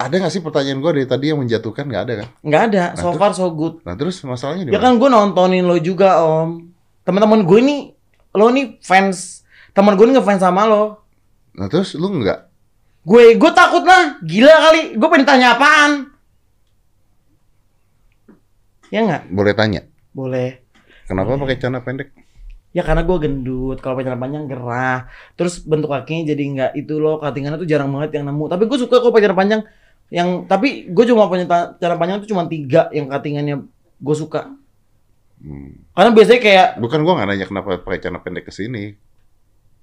Ada 0.00 0.16
nggak 0.16 0.32
sih 0.32 0.40
pertanyaan 0.42 0.80
gua 0.80 0.96
dari 0.96 1.04
tadi 1.06 1.28
yang 1.30 1.38
menjatuhkan 1.38 1.84
nggak 1.86 2.02
ada 2.08 2.14
kan? 2.24 2.28
Nggak 2.40 2.62
ada, 2.72 2.84
so 2.96 3.12
Nah, 3.12 3.20
far 3.20 3.32
so 3.36 3.46
good. 3.52 3.84
Nah 3.86 3.94
terus 3.94 4.18
masalahnya 4.24 4.66
di 4.66 4.72
Ya 4.72 4.80
kan 4.80 4.98
gue 4.98 5.06
nontonin 5.06 5.62
lo 5.62 5.76
juga 5.78 6.24
om. 6.24 6.72
Teman-teman 7.04 7.44
gue 7.46 7.60
nih, 7.62 7.80
lo 8.34 8.48
nih 8.50 8.80
fans, 8.82 9.44
teman 9.70 9.94
gue 9.94 10.10
ngefans 10.10 10.40
sama 10.42 10.64
lo. 10.66 11.04
Nah 11.54 11.68
terus 11.70 11.94
lu 11.94 12.10
nggak? 12.10 12.49
Gue, 13.00 13.34
gue 13.40 13.50
takut 13.56 13.80
lah, 13.80 14.20
gila 14.20 14.54
kali. 14.70 14.82
Gue 15.00 15.08
pengen 15.08 15.26
tanya 15.26 15.56
apaan? 15.56 16.12
Ya 18.92 19.00
nggak? 19.06 19.22
Boleh 19.32 19.52
tanya? 19.56 19.80
Boleh. 20.12 20.60
Kenapa 21.08 21.38
pakai 21.40 21.56
celana 21.56 21.80
pendek? 21.80 22.12
Ya 22.70 22.86
karena 22.86 23.02
gue 23.02 23.16
gendut, 23.18 23.78
kalau 23.82 23.98
pakai 23.98 24.12
celana 24.12 24.20
panjang 24.20 24.44
gerah. 24.46 25.08
Terus 25.34 25.64
bentuk 25.64 25.90
kakinya 25.90 26.22
jadi 26.28 26.42
nggak 26.42 26.72
itu 26.76 26.94
loh, 27.00 27.18
cuttingannya 27.18 27.58
tuh 27.58 27.68
jarang 27.70 27.90
banget 27.90 28.20
yang 28.20 28.28
nemu. 28.28 28.44
Tapi 28.50 28.68
gue 28.68 28.78
suka 28.78 29.00
kok 29.00 29.10
celana 29.14 29.38
panjang. 29.38 29.60
Yang 30.10 30.28
tapi 30.50 30.90
gue 30.90 31.04
cuma 31.06 31.30
punya 31.30 31.46
celana 31.78 31.96
panjang 31.96 32.18
tuh 32.22 32.28
cuma 32.30 32.44
tiga 32.50 32.90
yang 32.92 33.08
cuttingannya 33.08 33.56
gue 34.00 34.16
suka. 34.18 34.54
Hmm. 35.40 35.72
Karena 35.96 36.10
biasanya 36.12 36.40
kayak 36.44 36.68
Bukan 36.84 37.00
gua 37.00 37.12
nggak 37.16 37.28
nanya 37.32 37.46
kenapa 37.48 37.80
pakai 37.80 37.98
celana 38.04 38.20
pendek 38.20 38.44
ke 38.44 38.52
sini. 38.52 38.92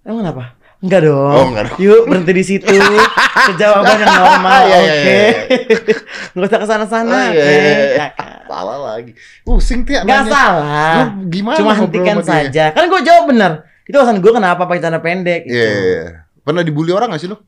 Emang 0.06 0.22
kenapa? 0.22 0.54
Enggak 0.77 1.10
dong. 1.10 1.34
Oh, 1.34 1.46
enggak 1.50 1.63
dong. 1.74 1.77
Yuk 1.81 2.01
berhenti 2.05 2.34
di 2.38 2.43
situ. 2.46 2.69
Ke 2.69 3.53
jawaban 3.57 3.98
yang 3.98 4.13
normal. 4.13 4.62
Iya, 4.67 4.77
Oke. 4.77 4.93
iya, 4.93 5.17
iya, 5.57 5.96
Enggak 6.38 6.48
usah 6.53 6.60
ke 6.62 6.67
sana-sana. 6.69 7.17
Oh, 7.17 7.25
iya, 7.34 7.43
iya, 7.43 7.57
iya. 7.57 7.96
Ya 7.98 8.07
kan? 8.13 8.46
Salah 8.46 8.77
lagi. 8.93 9.12
Pusing 9.41 9.81
tiap 9.89 10.05
Enggak 10.05 10.29
salah. 10.29 10.93
Lu 10.93 11.03
gimana? 11.34 11.57
Cuma 11.57 11.74
hentikan 11.74 12.17
saja. 12.22 12.75
Kan 12.77 12.86
gue 12.93 13.01
jawab 13.01 13.25
benar. 13.34 13.51
Itu 13.89 13.98
alasan 13.98 14.22
gue 14.22 14.29
kenapa 14.29 14.69
pakai 14.69 14.81
celana 14.84 15.01
pendek. 15.01 15.50
Iya, 15.50 15.65
iya, 15.65 15.81
iya. 15.81 16.05
Pernah 16.46 16.62
dibully 16.62 16.93
orang 16.93 17.10
gak 17.10 17.22
sih 17.25 17.29
lu? 17.31 17.41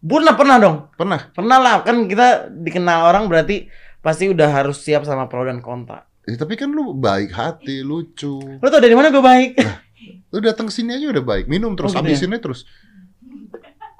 Pernah 0.00 0.32
pernah 0.36 0.56
dong. 0.56 0.76
Pernah. 0.96 1.20
Pernah 1.36 1.58
lah. 1.60 1.74
Kan 1.84 2.08
kita 2.08 2.48
dikenal 2.48 3.12
orang 3.12 3.28
berarti 3.28 3.68
pasti 4.00 4.32
udah 4.32 4.48
harus 4.48 4.80
siap 4.80 5.04
sama 5.04 5.28
pro 5.28 5.44
dan 5.44 5.60
kontra. 5.60 6.08
Eh, 6.24 6.40
tapi 6.40 6.56
kan 6.56 6.72
lu 6.72 6.96
baik 6.96 7.36
hati, 7.36 7.84
lucu. 7.84 8.40
Lo 8.40 8.66
tau 8.72 8.80
dari 8.80 8.96
mana 8.96 9.12
gue 9.12 9.20
baik? 9.20 9.50
Lu 10.30 10.38
datang 10.40 10.68
sini 10.68 10.94
aja 10.94 11.06
udah 11.10 11.24
baik. 11.24 11.46
Minum 11.46 11.74
terus, 11.74 11.92
Oh, 11.92 12.00
gitu 12.00 12.10
habisinnya 12.10 12.40
terus. 12.40 12.64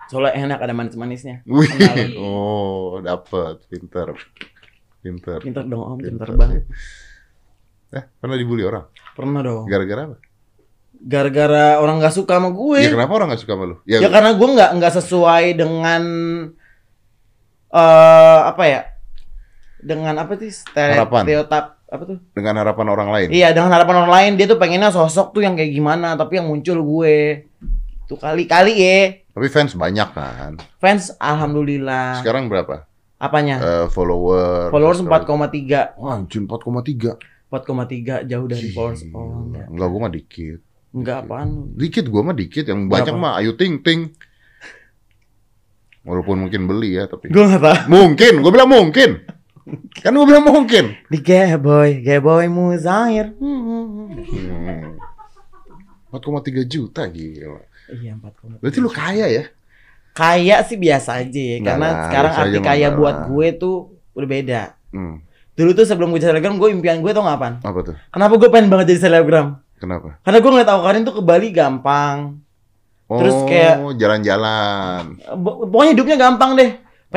Soalnya 0.07 0.37
enak 0.37 0.59
ada 0.61 0.73
manis-manisnya. 0.73 1.41
Wih. 1.49 1.69
Oh, 2.21 3.01
dapet. 3.01 3.65
Pinter. 3.67 4.13
Pinter. 5.01 5.39
Pinter 5.41 5.65
dong 5.65 5.83
om, 5.83 5.99
pinter 5.99 6.29
Pinter. 6.29 6.37
banget. 6.37 6.63
Eh, 7.91 8.05
pernah 8.19 8.37
dibully 8.37 8.65
orang? 8.65 8.85
Pernah 9.15 9.41
dong. 9.41 9.65
Gara-gara 9.65 10.01
apa? 10.11 10.17
Gara-gara 10.95 11.79
orang 11.79 12.01
nggak 12.01 12.15
suka 12.15 12.41
sama 12.41 12.49
gue. 12.51 12.81
Ya 12.81 12.91
kenapa 12.91 13.13
orang 13.13 13.29
gak 13.35 13.43
suka 13.45 13.53
sama 13.55 13.65
lu? 13.69 13.77
Ya 13.85 14.01
karena 14.09 14.33
gue 14.33 14.49
nggak 14.49 14.71
nggak 14.81 14.93
sesuai 14.97 15.45
dengan 15.53 16.03
eh 17.71 18.41
apa 18.45 18.63
ya? 18.65 18.81
Dengan 19.85 20.17
apa 20.17 20.33
sih 20.41 20.49
stereotip 20.49 21.84
apa 21.87 22.03
tuh? 22.05 22.19
dengan 22.33 22.55
harapan 22.57 22.87
orang 22.89 23.09
lain. 23.09 23.29
Iya 23.29 23.51
dengan 23.51 23.71
harapan 23.71 23.97
orang 23.99 24.13
lain 24.13 24.33
dia 24.35 24.47
tuh 24.47 24.57
pengennya 24.57 24.89
sosok 24.89 25.31
tuh 25.31 25.41
yang 25.41 25.55
kayak 25.55 25.71
gimana 25.71 26.15
tapi 26.15 26.37
yang 26.37 26.47
muncul 26.47 26.81
gue 26.81 27.47
tuh 28.05 28.17
kali-kali 28.17 28.75
ya 28.75 29.01
Tapi 29.31 29.47
fans 29.49 29.73
banyak 29.73 30.09
kan. 30.11 30.53
fans 30.77 31.11
alhamdulillah 31.17 32.19
Sekarang 32.19 32.47
berapa? 32.47 32.85
apanya 33.17 33.57
Eh, 33.57 33.87
follower. 33.89 34.69
followers 34.69 35.01
subscriber. 35.01 35.49
4,3 35.49 35.97
Wah, 35.97 36.13
anjir 36.15 36.41
4,3. 36.41 37.17
4,3 37.49 38.27
jauh 38.27 38.47
dari 38.47 38.69
followers 38.69 39.01
oh 39.11 39.47
enggak 39.47 39.67
Enggak, 39.69 39.89
gua 39.89 40.01
mah 40.01 40.13
dikit. 40.13 40.59
enggak 40.91 41.17
apaan 41.21 41.49
Dikit 41.73 42.05
gua 42.07 42.23
mah 42.23 42.35
dikit, 42.35 42.65
yang 42.65 42.87
banyak 42.87 43.11
Berapa? 43.11 43.25
mah 43.25 43.39
Ayu 43.39 43.55
Ting 43.55 43.81
Ting. 43.81 44.13
Walaupun 46.03 46.37
mungkin 46.39 46.69
beli 46.69 47.01
ya, 47.01 47.09
tapi 47.09 47.27
gue 47.27 47.41
nggak 47.41 47.63
tahu 47.63 47.77
mungkin, 47.89 48.33
gua 48.39 48.51
bilang 48.53 48.69
mungkin. 48.69 49.25
Kan 49.97 50.13
gua 50.13 50.25
bilang 50.25 50.45
mungkin. 50.45 50.93
di 51.07 51.19
gay 51.19 51.57
boy 51.57 51.99
gay 51.99 52.19
boy 52.19 52.45
muzair 52.47 53.33
Hmm. 53.35 53.61
Hmm. 53.63 54.97
4,3 56.11 56.21
juta 56.65 57.03
gila. 57.07 57.59
iya 57.91 58.15
4,3 58.15 58.61
Berarti 58.61 58.79
lu 58.79 58.89
kaya 58.89 59.27
ya? 59.27 59.45
kaya 60.13 60.63
sih 60.63 60.77
biasa 60.77 61.19
aja 61.19 61.41
ya 61.43 61.57
Enggak 61.59 61.75
karena 61.75 61.89
lah, 61.89 62.03
sekarang 62.07 62.33
arti 62.37 62.59
kaya 62.61 62.87
enggak 62.87 62.95
buat 62.97 63.17
gue 63.27 63.47
tuh 63.57 63.77
udah 64.15 64.29
beda 64.31 64.63
Hmm. 64.89 65.19
dulu 65.53 65.71
tuh 65.73 65.83
sebelum 65.83 66.09
gue 66.09 66.19
jadi 66.19 66.31
selebgram 66.31 66.55
gue 66.55 66.71
impian 66.71 66.99
gue 66.99 67.11
tau 67.11 67.21
gak 67.21 67.35
apaan 67.35 67.55
Apa 67.61 67.81
tuh? 67.83 67.95
kenapa 68.09 68.33
gue 68.33 68.49
pengen 68.49 68.69
banget 68.69 68.87
jadi 68.91 69.01
selebgram 69.03 69.59
Kenapa? 69.75 70.23
karena 70.23 70.39
gue 70.39 70.51
ngeliat 70.51 70.71
Awkarin 70.71 71.03
tuh 71.03 71.15
ke 71.15 71.23
Bali 71.25 71.51
gampang 71.51 72.39
Terus 73.05 73.35
oh, 73.35 73.45
kayak- 73.45 73.79
jalan-jalan. 73.95 75.03
Bo- 75.37 75.67
pokoknya 75.67 75.93
hidupnya 75.93 76.17
gampang 76.17 76.51
deh 76.55 76.71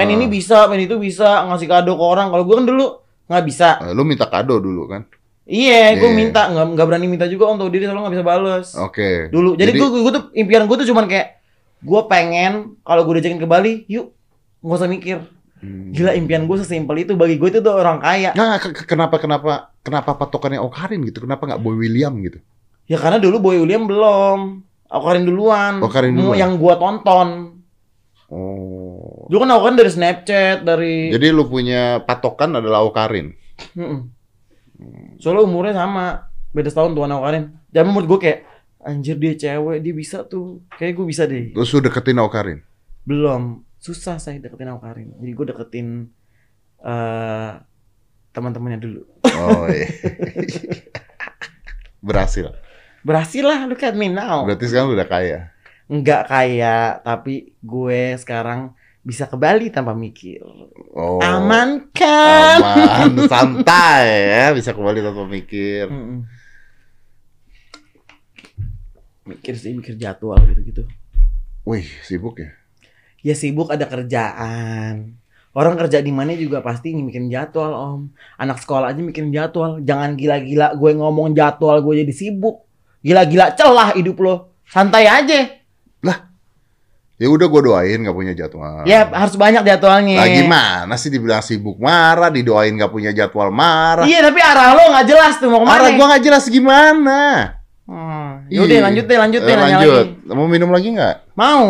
Ah. 0.03 0.13
ini 0.13 0.25
bisa 0.27 0.57
pengen 0.65 0.85
itu 0.85 0.95
bisa 0.95 1.45
ngasih 1.45 1.65
kado 1.65 1.91
ke 1.91 2.03
orang 2.03 2.27
kalau 2.27 2.43
gue 2.43 2.53
kan 2.53 2.65
dulu 2.65 2.85
nggak 3.25 3.43
bisa 3.43 3.69
Eh, 3.79 3.91
lu 3.91 4.03
minta 4.03 4.25
kado 4.25 4.57
dulu 4.57 4.85
kan? 4.85 5.01
iya 5.43 5.93
gue 5.93 6.05
Iya. 6.05 6.13
minta 6.13 6.41
nggak 6.45 6.65
nggak 6.71 6.85
berani 6.85 7.07
minta 7.07 7.25
juga 7.25 7.49
untuk 7.49 7.67
diri 7.67 7.83
soalnya 7.83 8.03
nggak 8.03 8.15
bisa 8.15 8.25
bales 8.25 8.67
Oke. 8.75 9.27
dulu 9.27 9.53
jadi, 9.53 9.71
gue 9.71 9.87
gue 9.87 10.13
tuh 10.13 10.23
impian 10.33 10.63
gue 10.63 10.75
tuh 10.75 10.85
cuman 10.85 11.05
kayak 11.05 11.39
gue 11.79 12.01
pengen 12.05 12.53
kalau 12.81 13.01
gue 13.01 13.13
diajakin 13.15 13.37
ke 13.37 13.45
Bali 13.45 13.73
yuk 13.87 14.11
nggak 14.59 14.75
usah 14.75 14.87
mikir 14.87 15.17
Hmm. 15.57 15.89
gila 15.89 16.13
impian 16.13 16.45
gue 16.45 16.53
sesimpel 16.55 16.93
itu 16.99 17.13
bagi 17.13 17.33
gue 17.35 17.49
itu 17.49 17.59
tuh 17.59 17.73
orang 17.73 17.97
kaya 17.97 18.29
Nah, 18.31 18.55
ke- 18.55 18.69
ke- 18.71 18.85
kenapa 18.85 19.17
kenapa 19.17 19.73
kenapa 19.79 20.13
patokannya 20.13 20.61
Okarin 20.61 21.01
gitu? 21.01 21.25
Kenapa 21.25 21.43
nggak 21.43 21.57
Boy 21.59 21.73
William 21.75 22.13
gitu? 22.19 22.37
ya 22.85 22.95
karena 22.95 23.17
dulu 23.17 23.41
Boy 23.41 23.57
William 23.57 23.83
belum 23.83 24.61
Awkarin 24.87 25.25
duluan 25.25 25.81
Awkarin 25.81 26.13
Mau 26.13 26.29
duluan. 26.29 26.37
yang 26.37 26.51
gue 26.55 26.73
tonton 26.73 27.27
Oh. 28.29 28.87
Dulu 29.27 29.38
kan 29.43 29.51
Awkarin 29.53 29.77
dari 29.77 29.91
Snapchat 29.91 30.57
dari 30.63 31.12
Jadi 31.12 31.27
lu 31.36 31.46
punya 31.51 32.01
patokan 32.03 32.57
adalah 32.57 32.84
Okarin. 32.88 33.36
Mm-mm. 33.75 34.00
Soalnya 35.17 35.43
umurnya 35.43 35.74
sama, 35.75 36.29
beda 36.53 36.69
setahun 36.69 36.93
tuan 36.93 37.12
sama 37.12 37.24
Karin. 37.27 37.46
Dan 37.67 37.91
menurut 37.91 38.07
gue 38.15 38.19
kayak 38.29 38.39
anjir 38.86 39.19
dia 39.19 39.34
cewek, 39.36 39.84
dia 39.84 39.93
bisa 39.93 40.24
tuh. 40.24 40.63
Kayak 40.77 40.93
gue 41.01 41.05
bisa 41.05 41.24
deh. 41.25 41.51
Terus 41.51 41.69
lu 41.74 41.79
deketin 41.84 42.22
Okarin. 42.22 42.60
Belum, 43.03 43.67
susah 43.81 44.22
saya 44.22 44.39
deketin 44.39 44.69
sama 44.69 44.81
Karin. 44.81 45.12
Jadi 45.19 45.31
gue 45.34 45.46
deketin 45.51 45.88
eh 46.77 47.51
teman-temannya 48.38 48.79
dulu. 48.79 49.01
Oh 49.25 49.65
iya. 49.65 49.89
Berhasil. 52.07 52.53
Berhasil 53.01 53.41
lah, 53.41 53.65
look 53.65 53.81
at 53.81 53.98
me 53.98 54.13
now. 54.13 54.46
Berarti 54.46 54.69
sekarang 54.69 54.93
lu 54.93 54.96
udah 54.96 55.10
kaya. 55.10 55.39
Enggak 55.89 56.29
kaya, 56.29 57.01
tapi 57.01 57.57
gue 57.63 58.13
sekarang 58.22 58.77
bisa 59.07 59.23
ke 59.31 59.39
Bali 59.39 59.71
tanpa 59.71 59.95
mikir. 59.95 60.43
Oh. 60.91 61.23
Aman 61.23 61.87
kan? 61.95 62.59
Aman, 62.59 63.23
santai 63.31 64.03
ya, 64.27 64.45
bisa 64.51 64.75
kembali 64.75 64.99
tanpa 64.99 65.23
mikir. 65.23 65.87
Mm-mm. 65.87 66.27
Mikir 69.31 69.55
sih, 69.55 69.71
mikir 69.71 69.95
jadwal 69.95 70.43
gitu-gitu. 70.51 70.83
Wih, 71.63 71.87
sibuk 72.03 72.43
ya. 72.43 72.51
Ya 73.23 73.31
sibuk 73.31 73.71
ada 73.71 73.87
kerjaan. 73.87 75.15
Orang 75.55 75.79
kerja 75.79 76.03
di 76.03 76.11
mana 76.11 76.35
juga 76.35 76.59
pasti 76.59 76.91
mikirin 76.91 77.31
jadwal, 77.31 77.71
Om. 77.71 78.01
Anak 78.43 78.59
sekolah 78.59 78.91
aja 78.91 78.99
mikirin 78.99 79.31
jadwal. 79.31 79.79
Jangan 79.87 80.19
gila-gila 80.19 80.75
gue 80.75 80.91
ngomong 80.99 81.31
jadwal 81.31 81.79
gue 81.79 82.03
jadi 82.03 82.11
sibuk. 82.11 82.67
Gila-gila 82.99 83.55
celah 83.55 83.95
hidup 83.95 84.19
lo. 84.19 84.35
Santai 84.67 85.07
aja. 85.07 85.57
Ya 87.17 87.33
udah 87.33 87.50
gue 87.50 87.62
doain 87.65 87.97
gak 87.97 88.13
punya 88.13 88.33
jadwal. 88.33 88.86
Ya 88.86 89.09
harus 89.09 89.33
banyak 89.33 89.65
jadwalnya. 89.65 90.21
Lah 90.21 90.29
gimana 90.29 90.93
sih 90.95 91.09
dibilang 91.09 91.41
sibuk 91.41 91.81
marah, 91.81 92.29
didoain 92.29 92.69
gak 92.71 92.93
punya 92.93 93.09
jadwal 93.09 93.50
marah. 93.50 94.05
Iya, 94.05 94.21
tapi 94.21 94.38
arah 94.38 94.77
lo 94.77 94.93
nggak 94.93 95.07
jelas 95.07 95.33
tuh 95.41 95.50
mau 95.50 95.59
ke 95.59 95.65
mana. 95.65 95.75
Arah 95.75 95.89
gua 95.97 96.05
gak 96.13 96.24
jelas 96.24 96.45
gimana. 96.45 97.19
Hmm. 97.89 98.45
Yaudah 98.47 98.86
lanjut 98.86 99.05
deh, 99.09 99.17
lanjut 99.17 99.41
deh 99.41 99.50
Eh, 99.50 99.57
lanjut. 99.57 100.05
lagi. 100.13 100.29
Mau 100.29 100.45
minum 100.45 100.69
lagi 100.69 100.93
nggak? 100.93 101.33
Mau. 101.33 101.65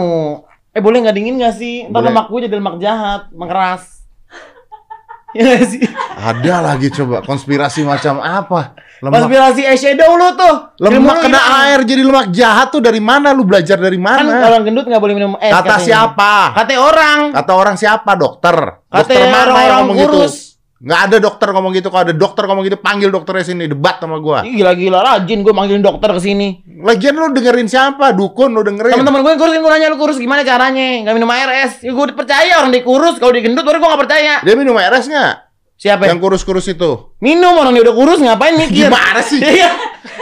Eh 0.76 0.82
boleh 0.84 1.00
nggak 1.00 1.16
dingin 1.16 1.40
nggak 1.40 1.56
sih? 1.56 1.88
Ntar 1.88 1.96
Boleh. 1.96 2.12
lemak 2.12 2.26
gue 2.28 2.40
jadi 2.44 2.56
lemak 2.60 2.76
jahat, 2.78 3.22
lemak 3.32 3.48
keras. 3.48 3.84
Iya 5.38 5.64
sih? 5.64 5.80
Ada 6.18 6.66
lagi 6.66 6.90
coba 6.90 7.22
konspirasi 7.22 7.86
macam 7.86 8.18
apa? 8.18 8.74
Lemak, 8.98 9.30
Konspirasi 9.30 9.62
eyeshadow 9.62 10.18
lu 10.18 10.34
tuh. 10.34 10.56
lemak 10.82 11.22
kena 11.22 11.38
hilang. 11.38 11.62
air 11.62 11.80
jadi 11.86 12.02
lemak 12.02 12.28
jahat 12.34 12.74
tuh 12.74 12.82
dari 12.82 12.98
mana? 12.98 13.30
Lu 13.30 13.46
belajar 13.46 13.78
dari 13.78 14.02
Kan 14.02 14.26
mana? 14.26 14.42
orang 14.42 14.66
gendut 14.66 14.90
nggak 14.90 14.98
boleh 14.98 15.14
minum 15.14 15.38
es. 15.38 15.54
Kata 15.54 15.78
katanya. 15.78 15.86
siapa? 15.86 16.34
Kata 16.58 16.74
orang. 16.76 17.20
Kata 17.30 17.52
orang 17.54 17.76
siapa? 17.78 18.12
Dokter. 18.18 18.56
Kata 18.84 18.98
Dokter 18.98 19.22
mana 19.22 19.30
yang 19.30 19.46
orang-orang 19.46 19.78
ngomong 19.78 19.96
gitu? 19.96 20.10
kurus. 20.10 20.36
Nggak 20.78 21.02
ada 21.04 21.18
dokter 21.18 21.48
ngomong 21.54 21.72
gitu. 21.74 21.88
Kalau 21.90 22.04
ada 22.06 22.14
dokter 22.14 22.44
ngomong 22.46 22.64
gitu, 22.66 22.78
panggil 22.78 23.10
dokternya 23.10 23.46
sini 23.46 23.66
debat 23.66 23.98
sama 23.98 24.18
gua. 24.18 24.42
Gila-gila 24.42 25.00
rajin 25.04 25.42
gue 25.42 25.50
manggilin 25.50 25.82
dokter 25.82 26.10
ke 26.10 26.22
sini. 26.22 26.48
Lagian 26.82 27.14
lu 27.14 27.30
dengerin 27.30 27.66
siapa? 27.66 28.14
Dukun 28.14 28.54
lu 28.54 28.62
dengerin. 28.62 28.94
Teman-teman 28.94 29.22
gue 29.22 29.32
yang 29.34 29.42
kurusin 29.42 29.60
gue 29.60 29.72
nanya 29.72 29.90
lu 29.90 29.98
kurus 29.98 30.18
gimana 30.18 30.42
caranya? 30.42 31.02
Gak 31.04 31.14
minum 31.14 31.30
air 31.30 31.50
es. 31.62 31.82
Ya 31.82 31.90
gue 31.90 32.06
percaya 32.10 32.62
orang 32.62 32.70
dia 32.70 32.82
kurus, 32.82 33.18
kalau 33.18 33.34
dia 33.34 33.42
gendut 33.42 33.62
baru 33.62 33.78
gue 33.78 33.90
gak 33.90 34.02
percaya. 34.06 34.34
Dia 34.42 34.54
minum 34.54 34.74
RS 34.74 35.06
nggak? 35.08 35.34
Siapa? 35.78 36.10
Yang 36.10 36.20
kurus-kurus 36.20 36.66
itu. 36.68 37.14
Minum 37.22 37.54
orang 37.54 37.72
dia 37.72 37.86
udah 37.86 37.96
kurus 37.96 38.18
ngapain 38.18 38.58
mikir? 38.58 38.90
Gimana 38.90 39.22
sih? 39.22 39.38
Iya. 39.38 39.70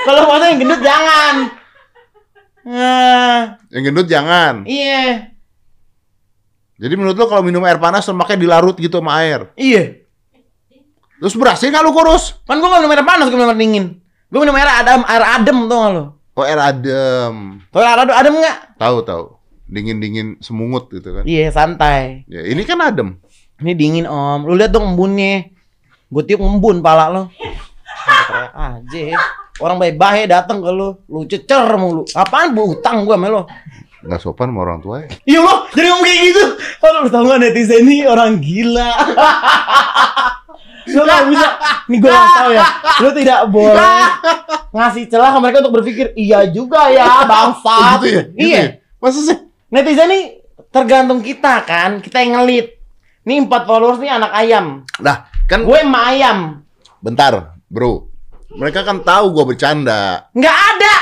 Kalau 0.03 0.27
masa 0.27 0.51
yang 0.51 0.59
gendut 0.59 0.81
jangan. 0.83 1.35
Nah, 2.65 3.61
Yang 3.69 3.83
gendut 3.89 4.07
jangan. 4.09 4.53
iya. 4.65 5.31
Jadi 6.75 6.91
menurut 6.99 7.15
lu 7.15 7.25
kalau 7.31 7.39
minum 7.39 7.63
air 7.63 7.79
panas 7.79 8.03
lemaknya 8.03 8.35
dilarut 8.35 8.75
gitu 8.75 8.99
sama 8.99 9.23
air. 9.23 9.47
Iya. 9.55 10.03
Terus 11.23 11.31
berhasil 11.39 11.71
nggak 11.71 11.85
lu 11.87 11.95
kurus? 11.95 12.35
Kan 12.43 12.59
gue 12.59 12.67
minum 12.67 12.91
air 12.91 13.07
panas, 13.07 13.31
gue 13.31 13.37
minum 13.39 13.47
air 13.47 13.55
dingin. 13.55 13.85
Gue 14.27 14.43
minum 14.43 14.51
air 14.59 14.67
adem, 14.83 15.01
air 15.07 15.23
adem 15.39 15.57
tau 15.71 15.77
gak 15.79 15.91
lo? 15.95 16.03
Oh 16.35 16.43
air 16.43 16.59
adem. 16.59 17.63
Tau 17.71 17.79
air 17.79 17.95
adem, 18.03 18.11
adem 18.11 18.33
gak? 18.43 18.57
Tahu 18.75 18.97
tahu. 19.07 19.25
Dingin-dingin 19.71 20.35
semungut 20.43 20.91
gitu 20.91 21.15
kan. 21.15 21.23
Iya, 21.23 21.47
santai. 21.55 22.27
Ya, 22.27 22.43
ini 22.43 22.67
kan 22.67 22.75
adem. 22.83 23.23
Ini 23.63 23.71
dingin 23.75 24.05
om. 24.09 24.43
Lu 24.43 24.57
lihat 24.57 24.71
dong 24.75 24.95
embunnya. 24.95 25.47
Gue 26.11 26.23
tiup 26.27 26.43
embun 26.43 26.83
pala 26.83 27.11
lo. 27.11 27.23
Aja. 28.55 29.15
Orang 29.55 29.79
baik-baik 29.79 30.27
datang 30.27 30.59
ke 30.59 30.67
lu, 30.67 30.99
lu 31.07 31.23
cecer 31.31 31.63
mulu. 31.79 32.03
Apaan 32.11 32.51
bu 32.51 32.75
utang 32.75 33.07
gua 33.07 33.15
sama 33.15 33.27
lo? 33.31 33.41
Nggak 34.03 34.19
sopan 34.19 34.51
sama 34.51 34.59
orang 34.67 34.79
tua 34.83 34.95
ya. 35.01 35.07
Iya 35.23 35.39
lo, 35.41 35.55
jadi 35.71 35.87
ngomong 35.89 36.03
kayak 36.03 36.19
gitu. 36.27 36.43
Aduh, 36.83 36.99
lu 37.01 37.09
tau 37.09 37.23
gak 37.23 37.39
netizen 37.39 37.79
ini 37.87 37.97
orang 38.03 38.37
gila. 38.43 38.91
lu 40.85 41.01
gak 41.01 41.23
bisa, 41.31 41.47
nih 41.89 41.97
gue 41.97 42.11
gak 42.11 42.29
tau 42.35 42.49
ya. 42.51 42.63
Lu 43.01 43.09
tidak 43.15 43.39
boleh 43.49 44.03
ngasih 44.75 45.03
celah 45.07 45.31
ke 45.33 45.39
mereka 45.39 45.57
untuk 45.63 45.75
berpikir, 45.81 46.05
iya 46.19 46.45
juga 46.51 46.91
ya 46.91 47.23
bangsat. 47.23 47.99
Gitu 48.03 48.07
ya? 48.11 48.23
Gitu 48.27 48.43
iya. 48.43 48.59
ya? 48.59 48.65
Masa 48.99 49.19
sih? 49.23 49.37
Netizen 49.71 50.11
ini 50.11 50.19
tergantung 50.69 51.23
kita 51.23 51.63
kan, 51.63 52.03
kita 52.03 52.19
yang 52.21 52.43
ngelit. 52.43 52.74
Nih 53.25 53.41
empat 53.41 53.65
followers 53.65 53.97
nih 53.97 54.11
anak 54.11 54.31
ayam. 54.31 54.65
Nah, 55.01 55.25
kan 55.45 55.65
Gue 55.65 55.81
emak 55.81 56.03
ayam. 56.13 56.37
bentar, 57.01 57.57
bro. 57.65 58.09
Mereka 58.49 58.81
kan 58.81 59.01
tahu 59.01 59.29
gua 59.29 59.45
bercanda. 59.45 60.29
Nggak 60.31 60.57
ada. 60.57 60.95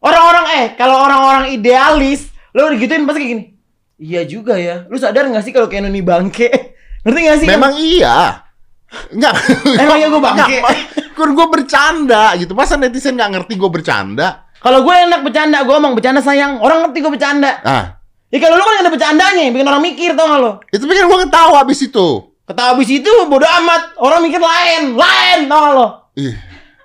Orang-orang 0.00 0.46
eh 0.58 0.66
kalau 0.74 1.00
orang-orang 1.00 1.54
idealis, 1.54 2.28
lo 2.50 2.68
digituin 2.68 3.06
pasti 3.06 3.20
kayak 3.20 3.30
gini. 3.30 3.44
Iya 3.94 4.26
juga 4.26 4.58
ya. 4.58 4.84
Lu 4.90 4.98
sadar 4.98 5.30
nggak 5.30 5.44
sih 5.44 5.52
kalau 5.54 5.70
kayak 5.70 5.86
Noni 5.86 6.02
bangke? 6.02 6.50
Ngerti 7.06 7.20
nggak 7.20 7.38
sih? 7.40 7.48
Memang 7.48 7.72
iya. 7.78 8.42
Enggak. 9.14 9.32
Emang 9.78 9.96
iya 9.96 10.08
gua 10.10 10.22
bangke? 10.24 10.58
Kan 11.14 11.30
gue 11.30 11.46
bercanda 11.46 12.34
gitu. 12.34 12.52
Masa 12.52 12.74
netizen 12.74 13.14
nggak 13.14 13.30
ngerti 13.38 13.54
gue 13.54 13.70
bercanda? 13.70 14.50
Kalau 14.58 14.82
gue 14.82 14.94
enak 14.96 15.20
bercanda, 15.22 15.62
gue 15.62 15.72
ngomong 15.72 15.94
bercanda 15.94 16.18
sayang. 16.18 16.58
Orang 16.58 16.88
ngerti 16.88 16.98
gue 17.00 17.12
bercanda. 17.12 17.60
Ah, 17.62 17.84
Ya 18.34 18.42
kalau 18.42 18.58
lu 18.58 18.66
kan 18.66 18.82
ada 18.82 18.90
bercandanya, 18.90 19.46
bikin 19.46 19.62
orang 19.62 19.78
mikir 19.78 20.10
tau 20.12 20.26
gak 20.26 20.40
lo? 20.42 20.52
itu 20.68 20.82
bikin 20.82 21.06
gue 21.06 21.18
ketawa 21.22 21.62
abis 21.62 21.86
itu. 21.86 22.08
Kata 22.42 22.74
abis 22.74 22.90
itu 22.90 23.12
bodo 23.30 23.46
amat, 23.46 23.94
orang 23.94 24.26
mikir 24.26 24.42
lain, 24.42 24.98
lain 24.98 25.38
tau 25.46 25.60
gak 25.62 25.72
lo? 25.72 25.86
Ih, 26.18 26.34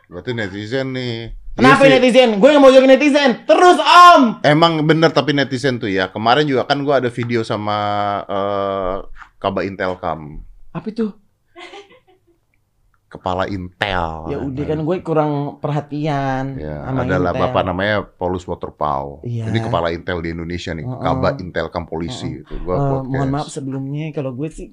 berarti 0.05 0.37
netizen 0.37 0.93
nih. 0.93 1.33
Kenapa 1.57 1.83
Iya 1.83 1.89
sih. 1.89 1.93
netizen? 1.97 2.29
Gue 2.37 2.53
gak 2.53 2.61
mau 2.61 2.69
jadi 2.69 2.85
netizen. 2.85 3.49
Terus 3.49 3.81
om. 3.81 4.37
Emang 4.45 4.85
bener 4.85 5.09
tapi 5.09 5.33
netizen 5.33 5.75
tuh 5.75 5.89
ya. 5.89 6.05
Kemarin 6.07 6.45
juga 6.45 6.63
kan 6.63 6.79
gue 6.79 6.93
ada 6.93 7.09
video 7.09 7.41
sama 7.41 7.77
eh, 8.23 8.95
Kaba 9.35 9.65
Intelkam, 9.65 10.45
Apa 10.69 10.85
itu? 10.87 11.09
Kepala 13.09 13.49
Intel. 13.49 14.29
Ya 14.29 14.37
udah 14.37 14.63
kan 14.69 14.79
gue 14.85 14.97
kurang 15.01 15.31
perhatian. 15.57 16.55
Ya, 16.55 16.85
sama 16.85 17.03
adalah 17.03 17.33
Intel. 17.33 17.41
bapak 17.49 17.61
namanya 17.65 17.95
Paulus 18.05 18.45
Waterpau. 18.45 19.25
Iya. 19.25 19.49
Ini 19.49 19.59
kepala 19.65 19.89
Intel 19.89 20.21
di 20.21 20.29
Indonesia 20.29 20.71
nih, 20.71 20.85
Heeh. 20.85 21.01
Kaba 21.01 21.29
Intelkam 21.41 21.89
polisi 21.89 22.45
itu. 22.45 22.53
Gua 22.61 22.77
podcast. 23.01 23.09
mohon 23.09 23.29
maaf 23.33 23.47
sebelumnya 23.49 24.13
kalau 24.13 24.37
gue 24.37 24.49
sih 24.53 24.69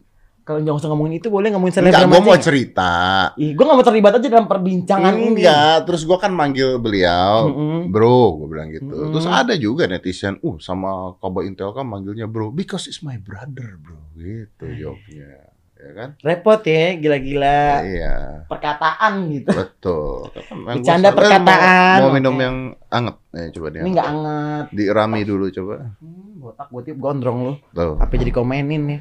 kalau 0.46 0.62
jangan 0.62 0.78
usah 0.78 0.90
ngomongin 0.94 1.18
itu 1.18 1.26
boleh 1.26 1.50
ngomongin 1.50 1.74
Enggak, 1.82 1.90
selebgram 1.90 2.06
gue 2.06 2.14
aja 2.14 2.22
mau 2.22 2.30
nggak? 2.30 2.46
cerita. 2.46 2.92
Ih, 3.34 3.50
gue 3.58 3.64
gak 3.66 3.76
mau 3.82 3.82
terlibat 3.82 4.12
aja 4.14 4.28
dalam 4.30 4.46
perbincangan 4.46 5.14
ini. 5.18 5.42
Enggak, 5.42 5.76
terus 5.90 6.02
gue 6.06 6.18
kan 6.22 6.30
manggil 6.30 6.78
beliau, 6.78 7.50
Mm-mm. 7.50 7.80
bro, 7.90 8.38
gue 8.38 8.48
bilang 8.54 8.70
gitu. 8.70 8.86
Mm-mm. 8.86 9.10
Terus 9.10 9.26
ada 9.26 9.58
juga 9.58 9.90
netizen, 9.90 10.38
uh 10.38 10.54
sama 10.62 11.18
Kaba 11.18 11.42
Intelkam 11.42 11.90
manggilnya 11.90 12.30
bro, 12.30 12.54
because 12.54 12.86
it's 12.86 13.02
my 13.02 13.18
brother, 13.18 13.74
bro. 13.74 13.98
Gitu 14.14 14.70
jawabnya, 14.70 15.50
ya 15.86 15.92
kan? 15.94 16.08
Repot 16.20 16.60
ya, 16.66 16.98
gila-gila. 16.98 17.62
Iya, 17.86 18.14
Perkataan 18.50 19.12
gitu. 19.30 19.48
betul. 19.54 20.34
Bercanda 20.66 21.14
perkataan. 21.14 21.96
Mau, 22.02 22.10
mau 22.10 22.16
minum 22.18 22.34
Oke. 22.34 22.42
yang 22.42 22.56
anget, 22.90 23.16
eh 23.38 23.48
coba 23.54 23.66
dia. 23.70 23.82
Ini 23.86 23.90
gak 23.94 24.08
anget. 24.10 24.66
Dirami 24.74 25.20
dulu 25.22 25.46
coba. 25.54 25.74
Hmm, 26.02 26.42
botak 26.42 26.68
gue 26.68 26.94
gondrong 26.98 27.38
lu. 27.46 27.54
Tuh. 27.70 27.94
Apa 28.02 28.12
jadi 28.18 28.32
komenin 28.34 28.82
nih? 28.86 29.00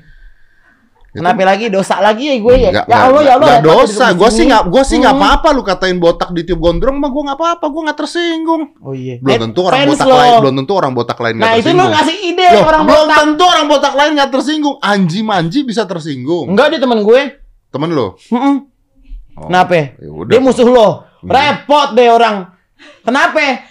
Kenapa 1.16 1.42
lagi 1.42 1.66
dosa 1.68 1.96
lagi 1.98 2.24
ya 2.26 2.36
gue 2.36 2.56
ya? 2.58 2.70
Nggak- 2.70 2.88
ya 2.88 2.98
Allah 3.02 3.22
ya 3.22 3.34
Allah. 3.34 3.48
nggak 3.48 3.62
repot 3.62 3.76
dosa. 3.82 4.06
Gue 4.12 4.30
sih 4.30 4.44
nggak, 4.44 4.64
gue 4.68 4.84
sih 4.84 4.98
nggak 4.98 5.12
Hmm. 5.12 5.24
apa-apa. 5.24 5.48
Lu 5.50 5.62
katain 5.62 5.96
botak 5.96 6.30
di 6.30 6.42
tiup 6.42 6.60
gondrong, 6.60 6.96
mah 6.96 7.08
gue 7.08 7.24
nggak 7.24 7.38
apa-apa. 7.38 7.66
Gue 7.66 7.82
nggak 7.84 7.98
tersinggung. 7.98 8.64
Oh 8.78 8.92
iya. 8.92 9.16
Belum 9.18 9.32
Eh, 9.32 9.40
tentu 9.42 9.60
orang 9.62 9.78
fans 9.78 9.90
botak 9.90 10.06
lo. 10.06 10.16
lain, 10.16 10.34
belum 10.40 10.56
tentu 10.58 10.74
orang 10.74 10.92
botak 10.94 11.18
lain 11.18 11.34
nggak 11.34 11.42
Nah 11.42 11.54
itu 11.54 11.62
lu 11.62 11.64
tersinggung. 11.66 11.92
ngasih 11.94 12.18
ide 12.26 12.48
Loh, 12.48 12.64
orang 12.66 12.82
belum 12.84 13.00
botak. 13.02 13.18
tentu 13.18 13.44
orang 13.46 13.66
botak 13.66 13.94
lain 13.94 14.12
nggak 14.14 14.30
tersinggung. 14.30 14.76
Anji 14.80 15.20
manji 15.22 15.60
bisa 15.62 15.82
tersinggung. 15.84 16.46
Enggak 16.48 16.68
dia 16.70 16.80
temen 16.80 17.00
gue. 17.00 17.22
Temen 17.68 17.90
lo. 17.90 18.08
Mm-mm. 18.28 18.56
Oh, 19.36 19.48
Kenapa? 19.48 19.76
ya 19.94 20.10
udah. 20.10 20.32
Dia 20.32 20.40
musuh 20.40 20.64
lo. 20.66 20.88
Hmm. 21.20 21.28
Repot 21.28 21.88
deh 21.92 22.08
orang. 22.08 22.52
Kenapa? 23.02 23.68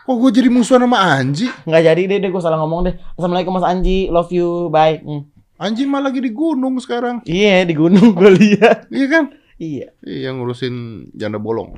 Kok 0.00 0.16
gue 0.18 0.30
jadi 0.34 0.48
musuhan 0.48 0.82
sama 0.82 0.98
Anji? 0.98 1.46
Nggak 1.62 1.82
jadi 1.84 2.02
deh, 2.04 2.18
deh 2.18 2.28
gue 2.28 2.40
salah 2.40 2.58
ngomong 2.58 2.82
deh. 2.82 2.94
Assalamualaikum 3.14 3.52
Mas 3.52 3.62
Anji, 3.62 4.08
love 4.08 4.26
you, 4.28 4.66
bye. 4.68 4.98
Hmm. 4.98 5.22
Anji 5.60 5.84
mah 5.84 6.00
lagi 6.00 6.24
di 6.24 6.32
gunung 6.32 6.80
sekarang. 6.80 7.20
Iya 7.28 7.68
di 7.68 7.76
gunung 7.76 8.16
gue 8.16 8.32
lihat. 8.32 8.88
Iya 8.88 9.06
kan? 9.12 9.24
Iya. 9.60 9.92
Iya 10.00 10.32
ngurusin 10.32 11.06
janda 11.12 11.36
bolong. 11.36 11.76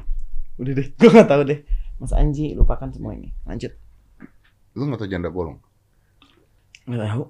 Udah 0.55 0.73
deh, 0.79 0.87
gue 0.95 1.11
nggak 1.11 1.27
tahu 1.27 1.42
deh. 1.42 1.66
Mas 1.99 2.14
Anji 2.14 2.55
lupakan 2.55 2.95
semua 2.95 3.18
ini. 3.18 3.35
Lanjut. 3.42 3.75
Lu 4.79 4.87
nggak 4.87 5.03
tahu 5.03 5.11
janda 5.11 5.35
bolong? 5.35 5.59
Nggak 6.87 7.11
tahu. 7.11 7.25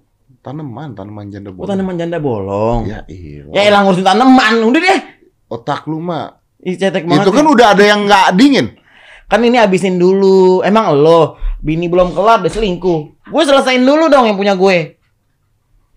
Tanaman, 0.45 0.93
tanaman 0.93 1.33
janda 1.33 1.49
Oh 1.49 1.57
bolong. 1.57 1.69
tanaman 1.73 1.95
janda 1.97 2.19
bolong. 2.21 2.81
Ya 2.85 3.01
iya. 3.09 3.49
Ya 3.49 3.73
elang 3.73 3.89
ngurusin 3.89 4.05
tanaman. 4.05 4.61
Udah 4.61 4.81
deh. 4.85 5.01
Otak 5.49 5.89
lu 5.89 6.05
mah. 6.05 6.37
Ih 6.61 6.77
cetek 6.77 7.09
banget. 7.09 7.25
Itu 7.25 7.33
kan 7.33 7.49
ya. 7.49 7.51
udah 7.57 7.67
ada 7.73 7.85
yang 7.89 8.05
nggak 8.05 8.27
dingin. 8.37 8.77
Kan 9.25 9.41
ini 9.41 9.57
habisin 9.57 9.97
dulu. 9.97 10.61
Emang 10.61 10.93
lo 11.01 11.41
bini 11.65 11.89
belum 11.89 12.13
kelar 12.13 12.45
udah 12.45 12.53
selingkuh. 12.53 13.25
Gue 13.33 13.43
selesain 13.49 13.81
dulu 13.81 14.13
dong 14.13 14.29
yang 14.29 14.37
punya 14.37 14.53
gue. 14.53 15.01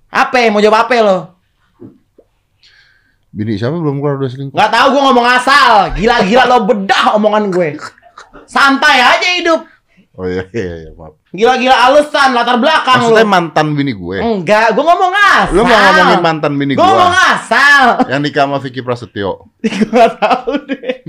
Apa? 0.10 0.50
Mau 0.50 0.60
jawab 0.60 0.88
apa 0.88 0.96
lo? 1.02 1.18
Bini 3.30 3.60
siapa 3.60 3.76
belum 3.76 4.00
keluar 4.00 4.16
udah 4.16 4.32
selingkuh? 4.32 4.56
Nggak 4.56 4.72
tahu 4.72 4.88
gue 4.96 5.02
ngomong 5.04 5.28
asal. 5.28 5.72
Gila-gila 5.92 6.44
lo 6.48 6.58
bedah 6.64 7.06
omongan 7.20 7.52
gue. 7.52 7.70
Santai 8.48 9.04
aja 9.04 9.28
hidup. 9.36 9.62
Oh 10.16 10.24
iya 10.24 10.48
iya, 10.56 10.88
iya 10.88 10.92
maaf. 10.96 11.20
Gila-gila 11.36 11.76
alasan 11.76 12.32
latar 12.32 12.56
belakang 12.56 13.04
lo. 13.04 13.12
Maksudnya 13.12 13.28
mantan 13.28 13.68
bini 13.76 13.92
gue. 13.92 14.18
Enggak, 14.24 14.72
gue 14.72 14.80
ngomong 14.80 15.12
asal. 15.12 15.52
Lu 15.52 15.62
mau 15.68 15.76
ngomongin 15.76 16.22
mantan 16.24 16.52
bini 16.56 16.72
Gue 16.72 16.80
gue? 16.80 16.88
ngomong 16.88 17.12
asal. 17.36 17.86
Yang 18.08 18.20
nikah 18.24 18.44
sama 18.48 18.58
Vicky 18.64 18.80
Prasetyo. 18.80 19.52
gue 19.60 19.92
gak 19.92 20.16
tahu 20.16 20.52
deh. 20.72 21.04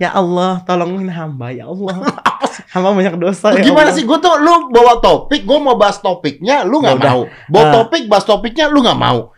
Ya 0.00 0.10
Allah, 0.10 0.64
tolongin 0.64 1.12
hamba 1.12 1.52
ya 1.52 1.68
Allah. 1.68 2.00
hamba 2.72 2.96
banyak 2.96 3.20
dosa 3.20 3.52
ya 3.52 3.60
gimana 3.60 3.92
Allah. 3.92 3.96
sih? 3.96 4.08
Gue 4.08 4.16
tuh 4.16 4.32
lu 4.40 4.72
bawa 4.72 4.98
topik, 4.98 5.44
gue 5.44 5.58
mau 5.60 5.76
bahas 5.76 6.00
topiknya, 6.00 6.64
lu 6.64 6.80
nggak 6.80 6.98
mau. 6.98 7.28
Bawa 7.46 7.64
Ah. 7.68 7.72
topik, 7.82 8.08
bahas 8.08 8.24
topiknya, 8.24 8.72
lu 8.72 8.80
nggak 8.80 8.96
mau. 8.96 9.36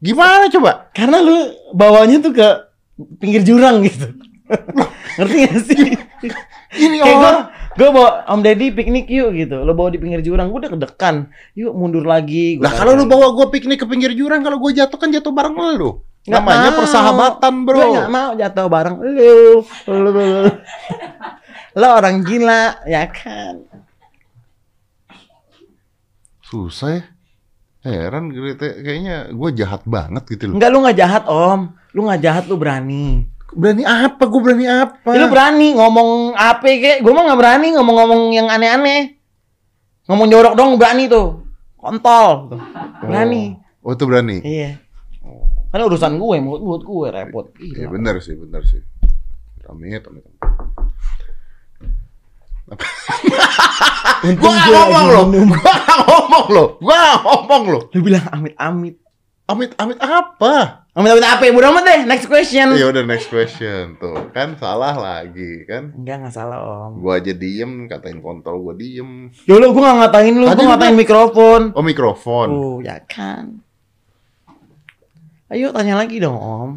Gimana 0.00 0.48
coba? 0.48 0.90
Karena 0.90 1.20
lu 1.20 1.36
bawanya 1.70 2.18
tuh 2.18 2.32
ke 2.34 2.48
pinggir 3.20 3.44
jurang 3.44 3.84
gitu. 3.86 4.10
Ngerti 5.20 5.36
gak 5.46 5.56
sih? 5.64 5.78
Ini 6.72 6.98
orang. 7.00 7.52
gue 7.72 7.88
bawa 7.88 8.28
Om 8.28 8.40
Deddy 8.44 8.68
piknik 8.68 9.08
yuk 9.08 9.32
gitu. 9.32 9.64
Lo 9.64 9.72
bawa 9.72 9.88
di 9.88 9.96
pinggir 9.96 10.20
jurang, 10.20 10.52
gue 10.52 10.60
udah 10.60 10.72
kedekan. 10.72 11.30
Yuk 11.54 11.72
mundur 11.72 12.04
lagi. 12.04 12.58
Gua 12.60 12.68
Lah 12.68 12.72
kalau 12.74 12.92
lu 12.92 13.08
bawa 13.08 13.32
gue 13.32 13.46
piknik 13.48 13.80
ke 13.80 13.86
pinggir 13.88 14.12
jurang, 14.12 14.42
kalau 14.42 14.60
gue 14.60 14.72
jatuh 14.72 14.98
kan 14.98 15.08
jatuh 15.08 15.32
bareng 15.32 15.56
lu. 15.78 16.02
Nggak 16.22 16.38
Namanya 16.38 16.70
mau. 16.70 16.78
persahabatan, 16.78 17.54
bro. 17.66 17.78
Gue 17.82 17.98
gak 17.98 18.12
mau 18.14 18.30
jatuh 18.38 18.66
bareng 18.70 18.96
lu. 19.02 19.66
Lu, 19.90 19.96
lu, 20.06 20.10
lu. 20.14 20.50
Lo 21.74 21.86
orang 21.98 22.22
gila, 22.22 22.78
ya 22.86 23.10
kan? 23.10 23.66
Susah 26.46 27.00
ya. 27.00 27.02
Heran 27.82 28.30
gitu, 28.30 28.54
kayaknya 28.54 29.34
gue 29.34 29.50
jahat 29.58 29.82
banget 29.82 30.22
gitu 30.30 30.46
loh. 30.46 30.54
Enggak, 30.54 30.70
lu 30.70 30.78
gak 30.86 30.98
jahat 31.02 31.24
om. 31.26 31.74
Lu 31.90 32.06
gak 32.06 32.22
jahat, 32.22 32.44
lu 32.46 32.54
berani. 32.54 33.26
Berani 33.50 33.82
apa? 33.82 34.22
Gue 34.30 34.38
berani 34.38 34.66
apa? 34.70 35.10
Ya, 35.10 35.18
lu 35.18 35.26
berani 35.26 35.74
ngomong 35.74 36.38
apa 36.38 36.62
kek? 36.62 37.02
Gue 37.02 37.10
mah 37.10 37.26
gak 37.34 37.40
berani 37.42 37.74
ngomong-ngomong 37.74 38.30
yang 38.30 38.46
aneh-aneh. 38.46 39.18
Ngomong 40.06 40.26
jorok 40.30 40.54
dong 40.54 40.78
berani 40.78 41.10
tuh. 41.10 41.42
Kontol. 41.74 42.54
Tuh. 42.54 42.62
Berani. 43.02 43.58
Oh, 43.82 43.90
itu 43.90 44.04
berani. 44.06 44.38
Iya. 44.46 44.78
Kan 45.72 45.80
urusan 45.88 46.20
gue, 46.20 46.36
mulut-mulut 46.36 46.84
gue 46.84 47.06
repot. 47.08 47.46
Iya 47.56 47.88
bener 47.88 48.20
sih, 48.20 48.36
bener 48.36 48.60
sih. 48.68 48.84
Amit, 49.72 50.04
amit. 50.04 50.20
amit. 50.20 50.36
Untung 54.22 54.38
Gua 54.38 54.52
nggak 54.54 54.68
gue 54.68 54.76
ngomong 54.76 55.06
loh, 55.10 55.24
gua 55.26 55.72
nggak 55.74 55.98
ngomong 56.06 56.46
loh, 56.52 56.68
gua 56.78 56.94
nggak 56.94 57.20
ngomong 57.26 57.62
loh. 57.72 57.82
Lu 57.90 58.00
bilang 58.04 58.24
amit-amit. 58.30 58.96
Amit, 59.50 59.74
amit 59.76 59.98
apa? 59.98 60.86
Amit-amit 60.94 61.24
apa 61.26 61.42
ya? 61.42 61.52
Amat 61.56 61.82
deh. 61.88 62.00
Next 62.06 62.30
question. 62.30 62.78
Ya 62.78 62.86
udah 62.92 63.02
next 63.02 63.26
question 63.32 63.98
tuh, 63.98 64.30
kan 64.30 64.54
salah 64.60 64.94
lagi 64.94 65.66
kan. 65.66 65.90
Enggak, 65.96 66.22
enggak 66.22 66.34
salah 66.36 66.60
om. 66.62 67.02
Gua 67.02 67.18
aja 67.18 67.34
diem, 67.34 67.90
katain 67.90 68.22
kontol 68.22 68.62
gua 68.62 68.74
diem. 68.76 69.32
Ya 69.48 69.56
lu 69.58 69.74
gue 69.74 69.82
gak 69.82 69.98
ngatain 70.04 70.34
lu, 70.36 70.46
Tadi 70.46 70.60
gue 70.60 70.64
lu 70.64 70.70
ngatain 70.70 70.96
mikrofon. 70.96 71.62
Oh 71.74 71.84
mikrofon. 71.84 72.48
Oh, 72.52 72.76
ya 72.78 73.02
kan. 73.08 73.64
Ayo 75.52 75.68
tanya 75.68 76.00
lagi 76.00 76.16
dong 76.16 76.32
om. 76.32 76.70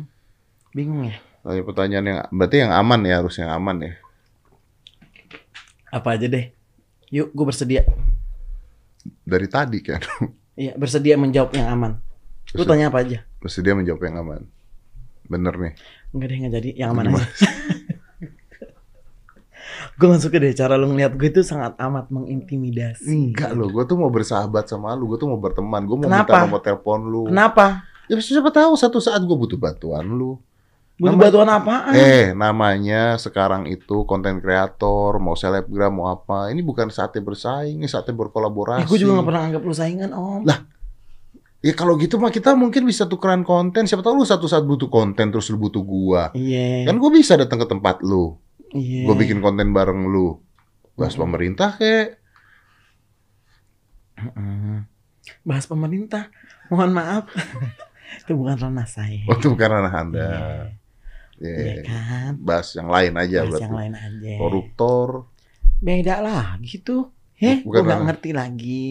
Bingung 0.75 1.07
ya? 1.07 1.15
Tanya 1.47 1.63
pertanyaan 1.63 2.05
yang 2.11 2.19
berarti 2.27 2.59
yang 2.59 2.75
aman 2.75 2.99
ya 3.07 3.23
harus 3.23 3.39
yang 3.39 3.47
aman 3.47 3.77
ya. 3.79 3.93
Apa 5.95 6.19
aja 6.19 6.27
deh. 6.27 6.51
Yuk, 7.07 7.31
gue 7.31 7.45
bersedia. 7.47 7.87
Dari 9.23 9.47
tadi 9.47 9.79
kan. 9.79 10.01
Iya, 10.55 10.71
bersedia 10.79 11.19
menjawab 11.19 11.51
yang 11.51 11.67
aman. 11.67 11.99
Lu 12.55 12.63
Bersedia. 12.63 12.71
tanya 12.71 12.85
apa 12.87 13.03
aja? 13.03 13.19
Mesti 13.43 13.59
dia 13.59 13.75
menjawab 13.75 14.07
yang 14.07 14.23
aman. 14.23 14.41
Bener 15.27 15.51
nih. 15.51 15.73
Enggak 16.15 16.27
deh, 16.31 16.37
enggak 16.39 16.53
jadi. 16.55 16.69
Yang 16.79 16.89
aman 16.95 17.05
aja. 17.11 17.23
gue 19.99 20.07
gak 20.07 20.23
suka 20.23 20.37
deh 20.39 20.55
cara 20.55 20.79
lu 20.79 20.95
ngeliat 20.95 21.11
gue 21.19 21.27
itu 21.27 21.43
sangat 21.43 21.75
amat 21.75 22.07
mengintimidasi. 22.07 23.35
Enggak 23.35 23.51
loh, 23.51 23.67
gue 23.67 23.83
tuh 23.83 23.99
mau 23.99 24.07
bersahabat 24.07 24.71
sama 24.71 24.95
lu, 24.95 25.11
gue 25.11 25.19
tuh 25.19 25.27
mau 25.27 25.35
berteman, 25.43 25.83
gue 25.83 25.97
mau 25.99 26.07
Kenapa? 26.07 26.23
minta 26.23 26.47
nomor 26.47 26.61
telepon 26.63 26.99
lu. 27.03 27.23
Kenapa? 27.27 27.83
Ya 28.05 28.17
siapa 28.17 28.49
tahu 28.49 28.73
satu 28.75 28.97
saat 28.97 29.19
gue 29.19 29.33
butuh 29.33 29.55
bantuan 29.55 30.05
lu. 30.05 30.37
Butuh 30.95 31.11
Nama- 31.11 31.23
bantuan 31.27 31.49
apaan? 31.51 31.91
Eh, 31.91 32.31
namanya 32.31 33.17
sekarang 33.17 33.67
itu 33.67 34.05
konten 34.05 34.39
kreator, 34.39 35.19
mau 35.19 35.35
selebgram, 35.35 35.91
mau 35.91 36.07
apa. 36.07 36.47
Ini 36.47 36.61
bukan 36.61 36.87
saatnya 36.87 37.19
bersaing, 37.19 37.77
ini 37.77 37.87
saatnya 37.87 38.15
berkolaborasi. 38.15 38.83
Eh, 38.83 38.87
gue 38.87 38.99
juga 39.03 39.19
gak 39.19 39.27
pernah 39.27 39.43
anggap 39.43 39.61
lu 39.61 39.73
saingan 39.73 40.11
om. 40.11 40.43
Lah, 40.43 40.63
Ya 41.59 41.73
kalau 41.73 41.97
gitu 41.97 42.21
mah 42.21 42.29
kita 42.29 42.53
mungkin 42.53 42.85
bisa 42.85 43.09
tukeran 43.09 43.41
konten. 43.41 43.89
Siapa 43.89 44.05
tahu 44.05 44.21
lu 44.21 44.23
satu 44.23 44.45
saat 44.45 44.61
butuh 44.61 44.85
konten 44.85 45.33
terus 45.33 45.49
lu 45.49 45.57
butuh 45.57 45.81
gua. 45.81 46.29
Iya. 46.31 46.85
Kan 46.85 47.01
gua 47.01 47.09
bisa 47.09 47.33
datang 47.33 47.57
ke 47.57 47.65
tempat 47.65 48.05
lu. 48.05 48.37
Iya. 48.69 49.09
Gua 49.09 49.17
bikin 49.17 49.41
konten 49.41 49.73
bareng 49.73 50.05
lu. 50.05 50.37
Bahas 50.93 51.17
Mm-mm. 51.17 51.25
pemerintah 51.25 51.73
kek. 51.73 52.21
Mm-mm. 54.15 54.85
Bahas 55.41 55.65
pemerintah. 55.65 56.29
Mohon 56.69 56.91
maaf. 56.93 57.23
itu 58.17 58.33
bukan 58.33 58.55
ranah 58.55 58.87
saya. 58.87 59.23
Oh, 59.25 59.35
itu 59.35 59.47
bukan 59.49 59.69
ranah 59.69 59.93
Anda. 59.93 60.29
Iya 61.35 61.51
Ya, 61.57 61.73
kan? 61.83 62.31
bahas 62.39 62.71
yang 62.71 62.87
lain 62.87 63.11
aja 63.13 63.37
Bahas 63.39 63.49
berarti. 63.51 63.63
yang 63.63 63.75
lain 63.75 63.93
aja. 63.93 64.33
Koruptor. 64.37 65.07
Beda 65.77 66.15
lah 66.19 66.45
gitu. 66.61 67.11
Heh, 67.35 67.59
Bukan 67.61 67.81
nggak 67.81 67.91
ranah. 67.93 68.05
ngerti 68.07 68.29
lagi. 68.31 68.87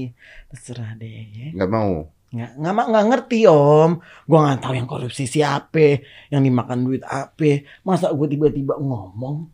Terserah 0.47 0.93
deh. 0.95 1.25
ya. 1.33 1.49
nggak 1.55 1.71
mau. 1.71 2.13
Nggak 2.29 2.51
nggak 2.55 2.75
ma- 2.75 2.89
nggak 2.91 3.07
ngerti 3.09 3.39
om. 3.47 3.91
Gue 4.23 4.39
nggak 4.39 4.59
tahu 4.61 4.75
yang 4.75 4.85
korupsi 4.85 5.25
siapa, 5.25 6.05
yang 6.29 6.43
dimakan 6.43 6.85
duit 6.85 7.01
apa. 7.01 7.51
Masa 7.81 8.13
gue 8.13 8.29
tiba-tiba 8.29 8.77
ngomong? 8.77 9.49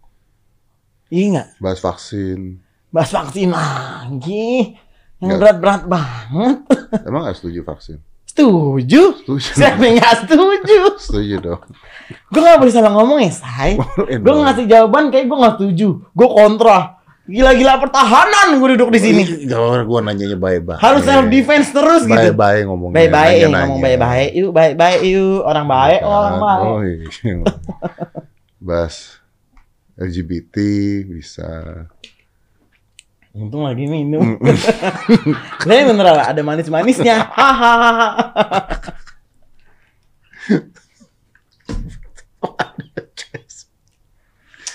Iya 1.09 1.25
nggak? 1.31 1.49
Bahas 1.59 1.79
vaksin. 1.79 2.59
Bahas 2.91 3.11
vaksin 3.11 3.51
lagi. 3.51 4.75
Yang 5.21 5.37
berat-berat 5.39 5.83
banget. 5.87 6.59
Emang 7.07 7.23
nggak 7.23 7.37
setuju 7.37 7.63
vaksin? 7.63 8.03
Setuju? 8.31 9.03
Setuju. 9.27 9.51
Siapa 9.59 9.83
yang 9.83 9.99
nggak 9.99 10.15
setuju? 10.23 10.79
setuju 11.03 11.37
dong. 11.43 11.63
Gue 12.31 12.41
nggak 12.47 12.59
boleh 12.63 12.73
salah 12.73 12.93
ngomong 12.95 13.19
ya, 13.19 13.33
say. 13.35 13.75
Gue 14.07 14.35
ngasih 14.39 14.71
jawaban 14.71 15.11
kayak 15.11 15.27
gue 15.27 15.39
nggak 15.39 15.55
setuju. 15.59 15.89
Gue 16.15 16.29
kontra. 16.31 17.03
Gila-gila 17.31 17.79
pertahanan 17.79 18.59
gue 18.59 18.69
duduk 18.75 18.91
di 18.91 18.99
sini. 18.99 19.23
Jangan 19.47 19.87
gua 19.87 20.03
nanyanya 20.03 20.35
baik-baik. 20.35 20.83
Harus 20.83 21.07
self 21.07 21.31
defense 21.31 21.71
terus 21.71 22.03
gitu. 22.03 22.19
Baik-baik 22.35 22.67
ngomongnya. 22.67 22.97
Baik-baik, 23.07 23.39
ngomong 23.47 23.79
baik-baik. 23.79 24.31
Yuk, 24.35 24.51
baik-baik 24.51 25.01
yuk. 25.07 25.41
Orang 25.47 25.67
baik, 25.71 26.01
Kan, 26.03 26.11
orang 26.11 26.37
baik. 26.43 26.67
oh, 26.67 26.81
iya. 26.83 27.37
Bahas 28.59 29.23
LGBT 29.95 30.57
bisa. 31.07 31.47
Untung 33.31 33.63
lagi 33.63 33.87
minum. 33.87 34.39
Tapi 35.67 35.83
bener 35.87 36.07
lah, 36.11 36.35
ada 36.35 36.43
manis-manisnya. 36.43 37.31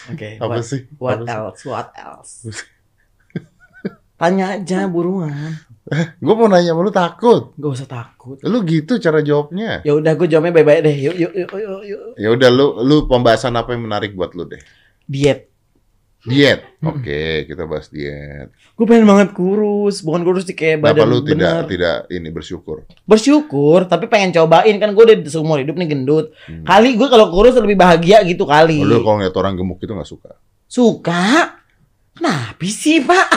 Oke, 0.05 0.37
Apa 0.37 0.61
what, 0.61 0.65
sih? 0.65 0.81
what 1.01 1.17
Apa 1.17 1.25
sih? 1.25 1.33
else? 1.33 1.61
What 1.65 1.89
else? 1.97 2.33
Tanya 4.15 4.55
aja 4.55 4.85
buruan. 4.87 5.59
Gue 6.23 6.33
mau 6.37 6.47
nanya 6.47 6.71
lu 6.71 6.93
takut. 6.93 7.51
Gak 7.57 7.71
usah 7.73 7.89
takut. 7.89 8.37
Lu 8.45 8.63
gitu 8.63 8.95
cara 9.01 9.19
jawabnya. 9.19 9.81
Ya 9.83 9.91
udah, 9.97 10.13
gue 10.15 10.27
jawabnya 10.29 10.53
baik-baik 10.55 10.81
deh. 10.85 10.95
Yuk, 11.09 11.15
yuk, 11.19 11.33
yuk, 11.35 11.51
yuk, 11.51 11.81
yuk. 11.83 12.01
Ya 12.15 12.29
udah 12.31 12.49
lu 12.49 12.79
lu 12.85 13.05
pembahasan 13.09 13.57
apa 13.57 13.75
yang 13.75 13.85
menarik 13.85 14.15
buat 14.15 14.31
lu 14.37 14.47
deh? 14.47 14.61
Diet. 15.05 15.51
Diet. 16.25 16.59
Oke, 16.81 17.45
kita 17.45 17.69
bahas 17.69 17.85
diet. 17.93 18.49
Gue 18.73 18.85
pengen 18.89 19.05
banget 19.05 19.37
kurus, 19.37 20.01
bukan 20.01 20.25
kurus 20.25 20.49
sih 20.49 20.57
kayak 20.57 20.81
Kenapa 20.81 20.97
badan 20.97 21.07
lu 21.09 21.19
tidak 21.21 21.37
bener. 21.37 21.69
tidak 21.69 21.97
ini 22.09 22.29
bersyukur? 22.33 22.77
Bersyukur, 23.05 23.85
tapi 23.85 24.09
pengen 24.09 24.33
cobain 24.33 24.75
kan 24.81 24.89
gue 24.97 25.03
udah 25.05 25.17
seumur 25.29 25.61
hidup 25.61 25.77
nih 25.77 25.85
gendut. 25.93 26.33
Hmm. 26.49 26.65
Kali 26.65 26.97
gue 26.97 27.07
kalau 27.09 27.29
kurus 27.29 27.53
lebih 27.61 27.77
bahagia 27.77 28.25
gitu 28.25 28.49
kali. 28.49 28.81
Oh, 28.81 28.89
lu 28.89 29.05
kalau 29.05 29.21
ngeliat 29.21 29.37
orang 29.37 29.53
gemuk 29.53 29.77
itu 29.77 29.93
nggak 29.93 30.09
suka? 30.09 30.33
Suka? 30.65 31.61
Kenapa 32.17 32.65
sih 32.65 33.05
pak? 33.05 33.27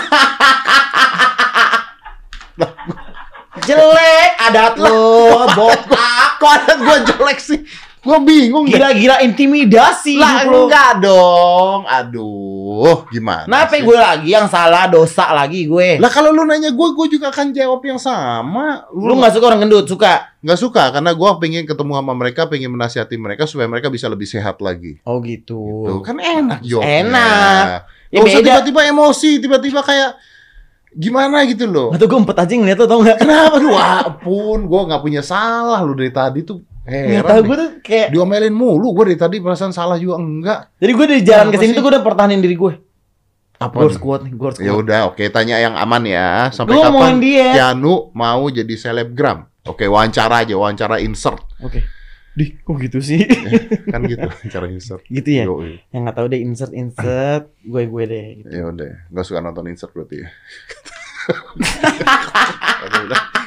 Jelek 3.68 4.30
adat 4.48 4.74
lo, 4.80 5.44
botak. 5.52 6.40
Kok 6.40 6.50
ada 6.56 6.72
gue 6.78 6.96
jelek 7.10 7.38
sih? 7.42 7.60
Gue 8.08 8.18
bingung. 8.24 8.64
Gila-gila 8.64 9.20
intimidasi 9.20 10.16
Lah 10.16 10.48
lo. 10.48 10.64
enggak 10.64 11.04
dong. 11.04 11.84
Aduh, 11.84 13.04
gimana? 13.12 13.44
Kenapa 13.44 13.76
sih? 13.76 13.84
gue 13.84 13.98
lagi 14.00 14.28
yang 14.32 14.48
salah 14.48 14.88
dosa 14.88 15.28
lagi 15.36 15.68
gue? 15.68 16.00
Lah 16.00 16.08
kalau 16.08 16.32
lu 16.32 16.48
nanya 16.48 16.72
gue, 16.72 16.88
gue 16.96 17.06
juga 17.20 17.28
akan 17.28 17.52
jawab 17.52 17.84
yang 17.84 18.00
sama. 18.00 18.88
Lu 18.96 19.12
nggak 19.12 19.36
suka 19.36 19.44
orang 19.52 19.68
gendut? 19.68 19.84
Suka? 19.84 20.32
nggak 20.38 20.54
suka 20.54 20.94
karena 20.94 21.10
gue 21.18 21.30
pengen 21.42 21.66
ketemu 21.66 21.98
sama 21.98 22.12
mereka, 22.14 22.46
pengen 22.46 22.70
menasihati 22.70 23.18
mereka 23.18 23.42
supaya 23.44 23.66
mereka 23.66 23.90
bisa 23.90 24.06
lebih 24.06 24.24
sehat 24.24 24.62
lagi. 24.62 25.02
Oh 25.02 25.18
gitu. 25.18 25.58
Tuh 25.84 26.00
kan 26.00 26.16
enak 26.22 26.62
jawabnya. 26.62 26.94
Enak. 27.02 27.64
Ya 28.08 28.22
Gak 28.22 28.30
usah 28.30 28.40
tiba-tiba 28.46 28.80
emosi, 28.86 29.30
tiba-tiba 29.42 29.82
kayak 29.82 30.14
gimana 30.94 31.42
gitu 31.44 31.66
loh. 31.68 31.90
Atau 31.90 32.06
gue 32.06 32.18
empat 32.22 32.46
aja 32.46 32.52
ngeliat 32.54 32.78
lo 32.78 32.86
tau 32.86 33.00
nggak? 33.02 33.18
Kenapa 33.18 33.56
lu 33.58 33.74
wapun, 33.74 34.58
gue 34.64 34.80
nggak 34.88 35.02
punya 35.02 35.22
salah 35.26 35.82
lu 35.82 35.92
dari 35.98 36.14
tadi 36.14 36.46
tuh. 36.46 36.62
Nggak 36.88 37.04
Heran 37.04 37.28
tahu 37.28 37.36
deh. 37.36 37.44
gue 37.44 37.56
tuh 37.56 37.70
kayak. 37.84 38.08
Diomelin 38.10 38.54
mulu, 38.56 38.88
gue 38.96 39.04
dari 39.12 39.18
tadi 39.20 39.36
perasaan 39.38 39.70
salah 39.70 40.00
juga 40.00 40.16
enggak. 40.16 40.72
Jadi 40.80 40.92
gue 40.96 41.06
dari 41.06 41.22
jalan 41.22 41.46
ke 41.52 41.56
sini 41.56 41.72
tuh 41.72 41.82
gue 41.84 41.92
udah 41.92 42.00
pertahanin 42.02 42.40
diri 42.40 42.56
gue. 42.56 42.72
Apa? 43.58 43.74
Gue 43.74 43.84
harus 43.90 43.98
kuat 43.98 44.20
nih, 44.22 44.32
gue 44.32 44.46
harus 44.46 44.58
Ya 44.58 44.72
kuat. 44.72 44.82
udah, 44.82 44.98
oke 45.10 45.24
tanya 45.28 45.58
yang 45.58 45.74
aman 45.74 46.02
ya. 46.06 46.48
Sampai 46.48 46.78
Gue 46.78 46.86
kapan 46.86 47.18
dia. 47.18 47.48
Keanu 47.52 48.08
mau 48.14 48.46
jadi 48.48 48.70
selebgram? 48.72 49.44
Oke, 49.66 49.84
wawancara 49.84 50.46
aja, 50.46 50.54
wawancara 50.56 50.96
insert. 51.02 51.44
Oke. 51.60 51.84
Di, 52.32 52.54
kok 52.54 52.78
gitu 52.78 53.02
sih? 53.02 53.26
Kan 53.92 54.06
gitu, 54.06 54.30
cara 54.48 54.70
insert. 54.70 55.02
gitu 55.10 55.26
ya? 55.28 55.44
Yang 55.90 56.00
nggak 56.06 56.16
tahu 56.16 56.26
deh 56.30 56.38
insert 56.38 56.70
insert 56.72 57.50
gue 57.60 57.82
gue 57.84 58.04
deh. 58.06 58.24
Gitu. 58.40 58.48
Ya 58.48 58.64
udah, 58.64 58.92
nggak 59.10 59.24
suka 59.26 59.42
nonton 59.42 59.66
insert 59.68 59.90
berarti 59.92 60.22
ya. 60.22 60.28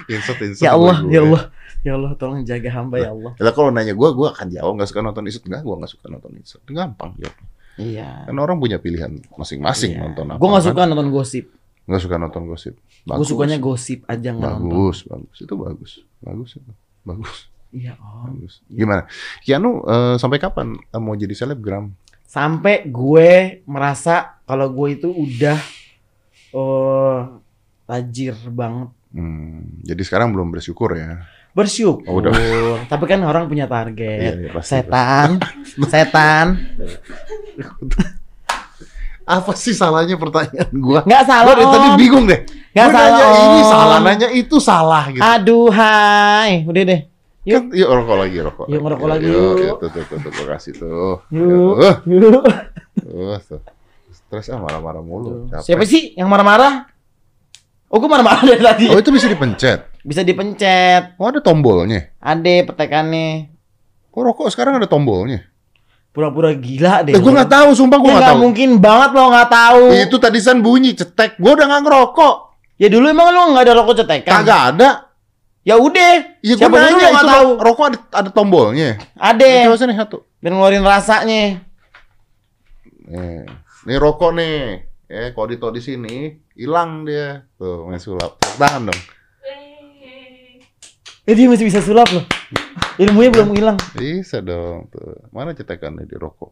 Insert 0.06 0.39
insert. 0.43 0.60
Ya 0.62 0.75
Allah, 0.75 0.97
gue. 1.01 1.13
ya 1.13 1.21
Allah, 1.23 1.41
ya 1.47 1.61
Allah, 1.89 2.13
tolong 2.13 2.45
jaga 2.45 2.69
hamba 2.77 3.01
ya 3.01 3.09
Allah. 3.09 3.33
Lah 3.41 3.53
kalau 3.57 3.73
nanya 3.73 3.97
gue, 3.97 4.09
gue 4.13 4.27
akan 4.29 4.47
jawab 4.53 4.77
nggak 4.77 4.89
suka 4.93 5.01
nonton 5.01 5.25
insert 5.25 5.45
nggak? 5.49 5.61
Gue 5.65 5.75
nggak 5.81 5.91
suka 5.97 6.05
nonton 6.13 6.31
insert. 6.37 6.61
Gampang 6.69 7.11
jawab. 7.17 7.37
Iya. 7.81 8.29
Kan 8.29 8.37
orang 8.37 8.61
punya 8.61 8.77
pilihan 8.77 9.09
masing-masing 9.33 9.97
nonton 9.97 10.29
apa. 10.29 10.37
Gue 10.37 10.47
nggak 10.53 10.63
kan? 10.63 10.69
suka 10.69 10.81
nonton 10.85 11.07
gosip. 11.09 11.45
Nggak 11.89 12.01
suka 12.05 12.15
nonton 12.21 12.43
gosip. 12.45 12.75
Gue 13.01 13.25
sukanya 13.25 13.57
gosip 13.57 14.05
aja 14.05 14.29
nggak 14.29 14.53
nonton. 14.61 14.69
bagus, 14.69 14.97
bagus. 15.09 15.37
Itu 15.41 15.53
bagus, 15.57 15.91
bagus 16.21 16.51
itu. 16.61 16.71
Bagus, 17.01 17.49
Iya 17.73 17.97
om. 17.97 18.37
bagus. 18.37 18.61
Gimana? 18.69 19.09
Keanu 19.41 19.81
eh, 19.89 20.15
sampai 20.21 20.37
kapan 20.37 20.77
eh, 20.77 21.01
mau 21.01 21.17
jadi 21.17 21.33
selebgram? 21.33 21.89
Sampai 22.29 22.85
gue 22.85 23.63
merasa 23.65 24.37
kalau 24.45 24.69
gue 24.69 25.01
itu 25.01 25.09
udah 25.09 25.57
oh 26.53 27.41
tajir 27.89 28.37
banget. 28.53 28.93
Hmm, 29.11 29.81
jadi 29.83 29.99
sekarang 30.07 30.31
belum 30.31 30.55
bersyukur 30.55 30.95
ya? 30.95 31.25
Bersyukur. 31.51 32.07
Oh, 32.07 32.19
udah. 32.19 32.31
Tapi 32.91 33.03
kan 33.05 33.19
orang 33.21 33.45
punya 33.45 33.67
Iya, 33.67 33.73
target. 33.73 34.31
iya, 34.39 34.49
pasti. 34.51 34.69
Setan, 34.71 35.29
setan. 35.85 36.45
Apa 39.21 39.53
sih 39.53 39.71
salahnya 39.71 40.17
pertanyaan 40.17 40.71
gua? 40.75 41.05
Nggak 41.05 41.23
salah 41.23 41.53
Gua 41.55 41.67
tadi 41.71 41.89
bingung 41.95 42.25
deh. 42.25 42.41
Nggak 42.73 42.87
Gua 42.89 42.95
salah 42.97 43.11
nanya 43.15 43.39
ini 43.45 43.61
salah, 43.63 43.97
nanya 44.01 44.27
itu 44.33 44.55
salah 44.59 45.03
gitu. 45.07 45.21
Aduh 45.23 45.69
hai, 45.71 46.65
udah 46.65 46.83
deh. 46.83 47.01
Yuk. 47.41 47.57
Kan, 47.57 47.63
yuk 47.73 47.89
rokok 47.89 48.17
lagi, 48.21 48.37
rokok. 48.37 48.65
Yuk, 48.69 48.79
ngerokok 48.81 49.07
lagi, 49.07 49.25
Yuk, 49.25 49.33
yuk. 49.33 49.55
yuk, 49.57 49.75
tuh, 49.81 49.89
tuh, 49.89 50.03
tuh, 50.05 50.17
tuh, 50.19 50.31
gua 50.35 50.45
kasih 50.57 50.73
tuh. 50.77 51.13
Yuk, 51.33 51.73
Tuh, 51.73 51.95
yuk. 52.05 52.41
tuh, 52.43 53.39
tuh. 53.49 53.61
Stres 54.11 54.47
ah 54.51 54.59
marah-marah 54.59 55.01
mulu. 55.01 55.47
capek. 55.49 55.63
Siapa 55.63 55.83
sih 55.83 56.13
yang 56.13 56.27
marah-marah? 56.27 56.85
Oh, 57.91 57.99
gue 57.99 58.07
marah-marah 58.07 58.43
dari 58.45 58.63
tadi. 58.63 58.85
Oh, 58.87 58.99
itu 58.99 59.11
bisa 59.11 59.27
dipencet. 59.27 59.90
Bisa 60.01 60.21
dipencet. 60.21 61.15
Oh, 61.15 61.29
ada 61.29 61.39
tombolnya. 61.39 62.09
Ade 62.17 62.65
petekannya. 62.65 63.53
Oh, 64.11 64.25
rokok 64.25 64.49
sekarang 64.49 64.81
ada 64.81 64.89
tombolnya. 64.89 65.45
Pura-pura 66.11 66.51
gila 66.51 67.07
deh. 67.07 67.15
Eh, 67.15 67.21
gue 67.21 67.31
nggak 67.31 67.47
tahu, 67.47 67.69
sumpah 67.71 67.95
gue 68.01 68.11
Ya 68.11 68.11
nggak 68.11 68.23
nggak 68.27 68.35
tahu. 68.35 68.43
mungkin 68.43 68.69
banget 68.83 69.09
lo 69.15 69.23
nggak 69.31 69.49
tahu. 69.49 69.83
Itu 69.95 70.15
tadi 70.19 70.39
san 70.43 70.59
bunyi 70.59 70.91
cetek. 70.91 71.39
Gue 71.39 71.55
udah 71.55 71.65
nggak 71.71 71.83
ngerokok. 71.87 72.35
Ya 72.75 72.87
dulu 72.91 73.05
emang 73.07 73.31
lo 73.31 73.41
nggak 73.55 73.63
ada 73.63 73.73
rokok 73.79 73.95
cetekan. 74.03 74.31
Kagak 74.43 74.61
ada. 74.75 74.89
Ya 75.63 75.79
udah. 75.79 76.41
Gue 76.43 76.57
Siapa 76.59 76.75
dulu 76.75 76.97
nggak 76.99 77.29
tahu? 77.31 77.47
rokok 77.63 77.85
ada, 77.87 77.97
ada 78.11 78.29
tombolnya. 78.33 78.99
Ade. 79.15 79.69
Coba 79.71 79.77
sini 79.79 79.95
satu. 79.95 80.17
Biar 80.41 80.51
ngeluarin 80.51 80.83
rasanya. 80.83 81.63
Nih, 83.07 83.43
nih 83.85 83.97
rokok 84.01 84.31
nih. 84.35 84.59
Eh, 85.05 85.27
kalau 85.35 85.47
ditaruh 85.47 85.75
di 85.75 85.83
sini, 85.83 86.15
hilang 86.55 87.03
dia. 87.03 87.43
Tuh, 87.55 87.83
main 87.83 87.99
sulap. 87.99 88.39
Tangan 88.55 88.87
dong. 88.87 88.99
Eh 91.21 91.38
dia 91.38 91.45
masih 91.45 91.69
bisa 91.69 91.86
sulap 91.86 92.10
loh. 92.10 92.25
Ilmunya 92.97 93.29
belum 93.29 93.53
hilang. 93.53 93.77
Bisa 93.93 94.41
dong. 94.41 94.89
Tuh. 94.89 95.21
Mana 95.29 95.53
cetekannya 95.53 96.10
di 96.10 96.17
rokok? 96.17 96.49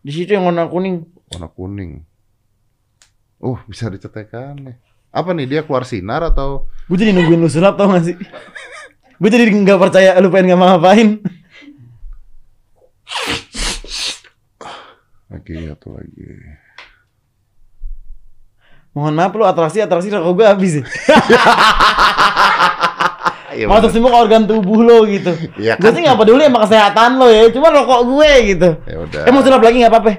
Di 0.00 0.08
situ 0.08 0.32
yang 0.32 0.48
warna 0.48 0.64
kuning. 0.72 1.04
Warna 1.36 1.52
kuning. 1.52 2.00
Oh, 3.44 3.60
bisa 3.68 3.92
dicetekan 3.92 4.56
nih. 4.56 4.76
Apa 5.12 5.36
nih 5.36 5.44
dia 5.48 5.60
keluar 5.64 5.84
sinar 5.84 6.24
atau 6.24 6.68
Gue 6.88 6.96
jadi 6.96 7.12
nungguin 7.12 7.40
lu 7.40 7.48
sulap 7.52 7.76
tau 7.76 7.92
gak 7.92 8.04
sih? 8.08 8.16
Gue 9.16 9.28
jadi 9.32 9.48
nggak 9.48 9.80
percaya 9.80 10.16
lu 10.20 10.28
pengen 10.32 10.56
ngapa-ngapain. 10.56 11.08
lagi 15.32 15.56
atau 15.68 15.96
lagi? 15.96 16.24
Mohon 18.96 19.14
maaf 19.16 19.32
lu 19.36 19.44
atraksi-atraksi 19.44 20.08
rokok 20.08 20.32
gue 20.40 20.46
habis 20.48 20.72
ya. 20.80 20.84
Iya, 23.56 23.66
Masuk 23.72 23.88
semua 23.88 24.12
ke 24.12 24.18
organ 24.28 24.42
tubuh 24.44 24.84
lo 24.84 25.08
gitu. 25.08 25.32
Gue 25.56 25.80
kan? 25.80 25.90
sih 25.96 26.04
gak 26.04 26.20
peduli 26.20 26.44
sama 26.44 26.68
kesehatan 26.68 27.10
lo 27.16 27.26
ya. 27.32 27.48
Cuma 27.48 27.72
rokok 27.72 28.00
gue 28.04 28.30
gitu. 28.52 28.68
Ya 28.84 28.96
udah. 29.00 29.22
Eh 29.24 29.32
mau 29.32 29.40
sulap 29.40 29.64
lagi 29.64 29.80
gak 29.80 29.92
apa-apa? 29.92 30.12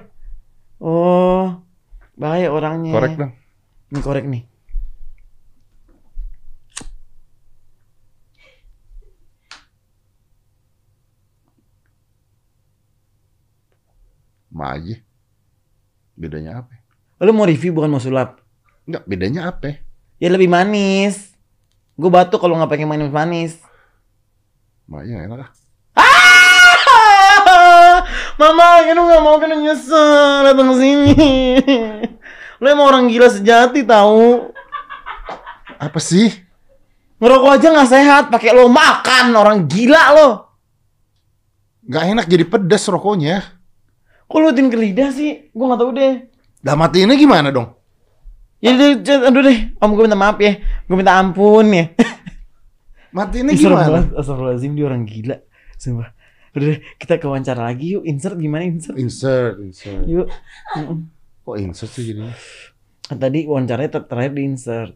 Oh, 0.82 1.62
bahaya 2.17 2.50
orangnya. 2.50 2.97
Korek 2.97 3.13
dong. 3.13 3.32
Ini 3.93 4.00
korek 4.02 4.26
nih. 4.26 4.43
Ma 14.50 14.73
aja. 14.73 14.97
Bedanya 16.17 16.65
apa? 16.65 16.73
Lu 17.21 17.30
mau 17.38 17.45
review 17.45 17.78
bukan 17.78 17.93
mau 17.93 18.02
sulap? 18.02 18.41
Enggak, 18.89 19.06
bedanya 19.06 19.54
apa? 19.54 19.78
Ya 20.17 20.34
lebih 20.34 20.50
manis. 20.50 21.37
Gue 21.97 22.10
batuk 22.13 22.38
kalau 22.38 22.53
nggak 22.62 22.69
pakai 22.69 22.86
manis-manis. 22.86 23.57
Ma 24.86 25.01
ya 25.01 25.25
enak 25.25 25.49
ah. 25.49 25.51
Mama, 28.38 28.86
kan 28.86 28.93
lu 28.93 29.10
gak 29.10 29.23
mau 29.25 29.41
kena 29.41 29.57
nyesel 29.57 30.45
datang 30.45 30.69
ke 30.69 30.75
sini. 30.77 31.13
Lu 32.62 32.65
emang 32.69 32.86
orang 32.86 33.03
gila 33.10 33.33
sejati 33.33 33.81
tahu. 33.81 34.53
Apa 35.81 35.97
sih? 35.97 36.29
Ngerokok 37.17 37.49
aja 37.57 37.73
nggak 37.73 37.89
sehat, 37.89 38.23
pakai 38.29 38.53
lo 38.53 38.69
makan 38.69 39.33
orang 39.33 39.65
gila 39.65 40.13
lo. 40.13 40.29
Gak 41.89 42.13
enak 42.13 42.29
jadi 42.29 42.45
pedas 42.45 42.86
rokoknya. 42.86 43.41
Kok 44.29 44.38
lu 44.38 44.53
tin 44.53 44.69
ke 44.69 44.77
lidah 44.77 45.10
sih? 45.10 45.49
Gua 45.49 45.73
nggak 45.73 45.81
tahu 45.81 45.91
deh. 45.97 46.13
Lah 46.62 46.75
matiinnya 46.77 47.17
gimana 47.17 47.49
dong? 47.49 47.76
Ya 48.57 48.73
aduh 48.73 49.41
deh, 49.45 49.69
om 49.77 49.93
gue 49.93 50.03
minta 50.09 50.17
maaf 50.17 50.41
ya, 50.41 50.57
gue 50.57 50.97
minta 50.97 51.13
ampun 51.21 51.69
ya. 51.69 51.85
Ih, 53.53 53.57
serem 53.57 53.77
gimana? 53.77 54.01
Astagfirullahaladzim, 54.17 54.73
dia 54.77 54.85
orang 54.85 55.03
gila. 55.05 55.37
Sumpah. 55.77 56.09
Udah 56.57 56.65
deh, 56.73 56.79
kita 56.97 57.21
ke 57.21 57.25
wawancara 57.29 57.69
lagi 57.69 57.93
yuk. 57.93 58.03
Insert 58.05 58.37
gimana 58.37 58.65
insert? 58.65 58.97
Insert, 58.97 59.61
insert. 59.61 60.05
Yuk. 60.09 60.25
Kok 61.45 61.55
insert 61.61 61.91
sih 61.93 62.13
jadinya? 62.13 62.33
Tadi 63.07 63.45
wawancaranya 63.45 63.89
ter- 63.93 64.07
terakhir 64.09 64.33
di 64.33 64.41
insert. 64.43 64.93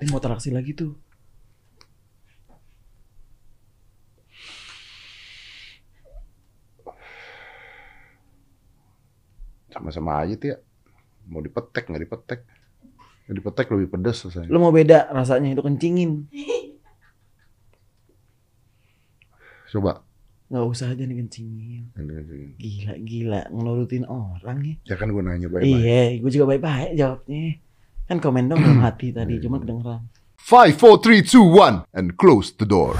Eh, 0.00 0.08
mau 0.08 0.18
teraksi 0.18 0.48
lagi 0.48 0.72
tuh. 0.72 0.96
Sama-sama 9.70 10.22
aja 10.22 10.34
tuh 10.36 10.48
ya. 10.54 10.56
Mau 11.30 11.40
dipetek 11.40 11.86
nggak 11.86 12.02
dipetek? 12.02 12.40
Nggak 13.26 13.36
dipetek 13.38 13.66
lebih 13.70 13.88
pedas 13.94 14.26
rasanya. 14.26 14.50
Lu 14.50 14.58
mau 14.58 14.74
beda 14.74 15.14
rasanya 15.14 15.54
itu 15.54 15.62
kencingin. 15.62 16.26
Coba. 19.70 20.02
Nggak 20.50 20.66
usah 20.66 20.90
aja 20.90 21.06
nih 21.06 21.16
kencingin. 21.22 21.94
Gila, 22.58 22.94
gila. 23.06 23.42
Ngelurutin 23.54 24.02
orang 24.10 24.58
ya. 24.66 24.74
Ya 24.82 24.94
kan 24.98 25.14
gue 25.14 25.22
nanya 25.22 25.46
baik-baik. 25.46 25.78
Iya, 25.78 26.02
gue 26.18 26.30
juga 26.34 26.46
baik-baik 26.50 26.98
jawabnya. 26.98 27.62
Kan 28.10 28.18
komen 28.18 28.50
dong 28.50 28.58
dalam 28.58 28.82
hati 28.82 29.14
tadi, 29.14 29.38
cuma 29.38 29.62
kedengeran. 29.62 30.10
5, 30.42 30.74
4, 30.74 30.98
3, 30.98 31.22
2, 31.22 31.86
1, 31.86 31.86
and 31.94 32.18
close 32.18 32.50
the 32.58 32.66
door. 32.66 32.98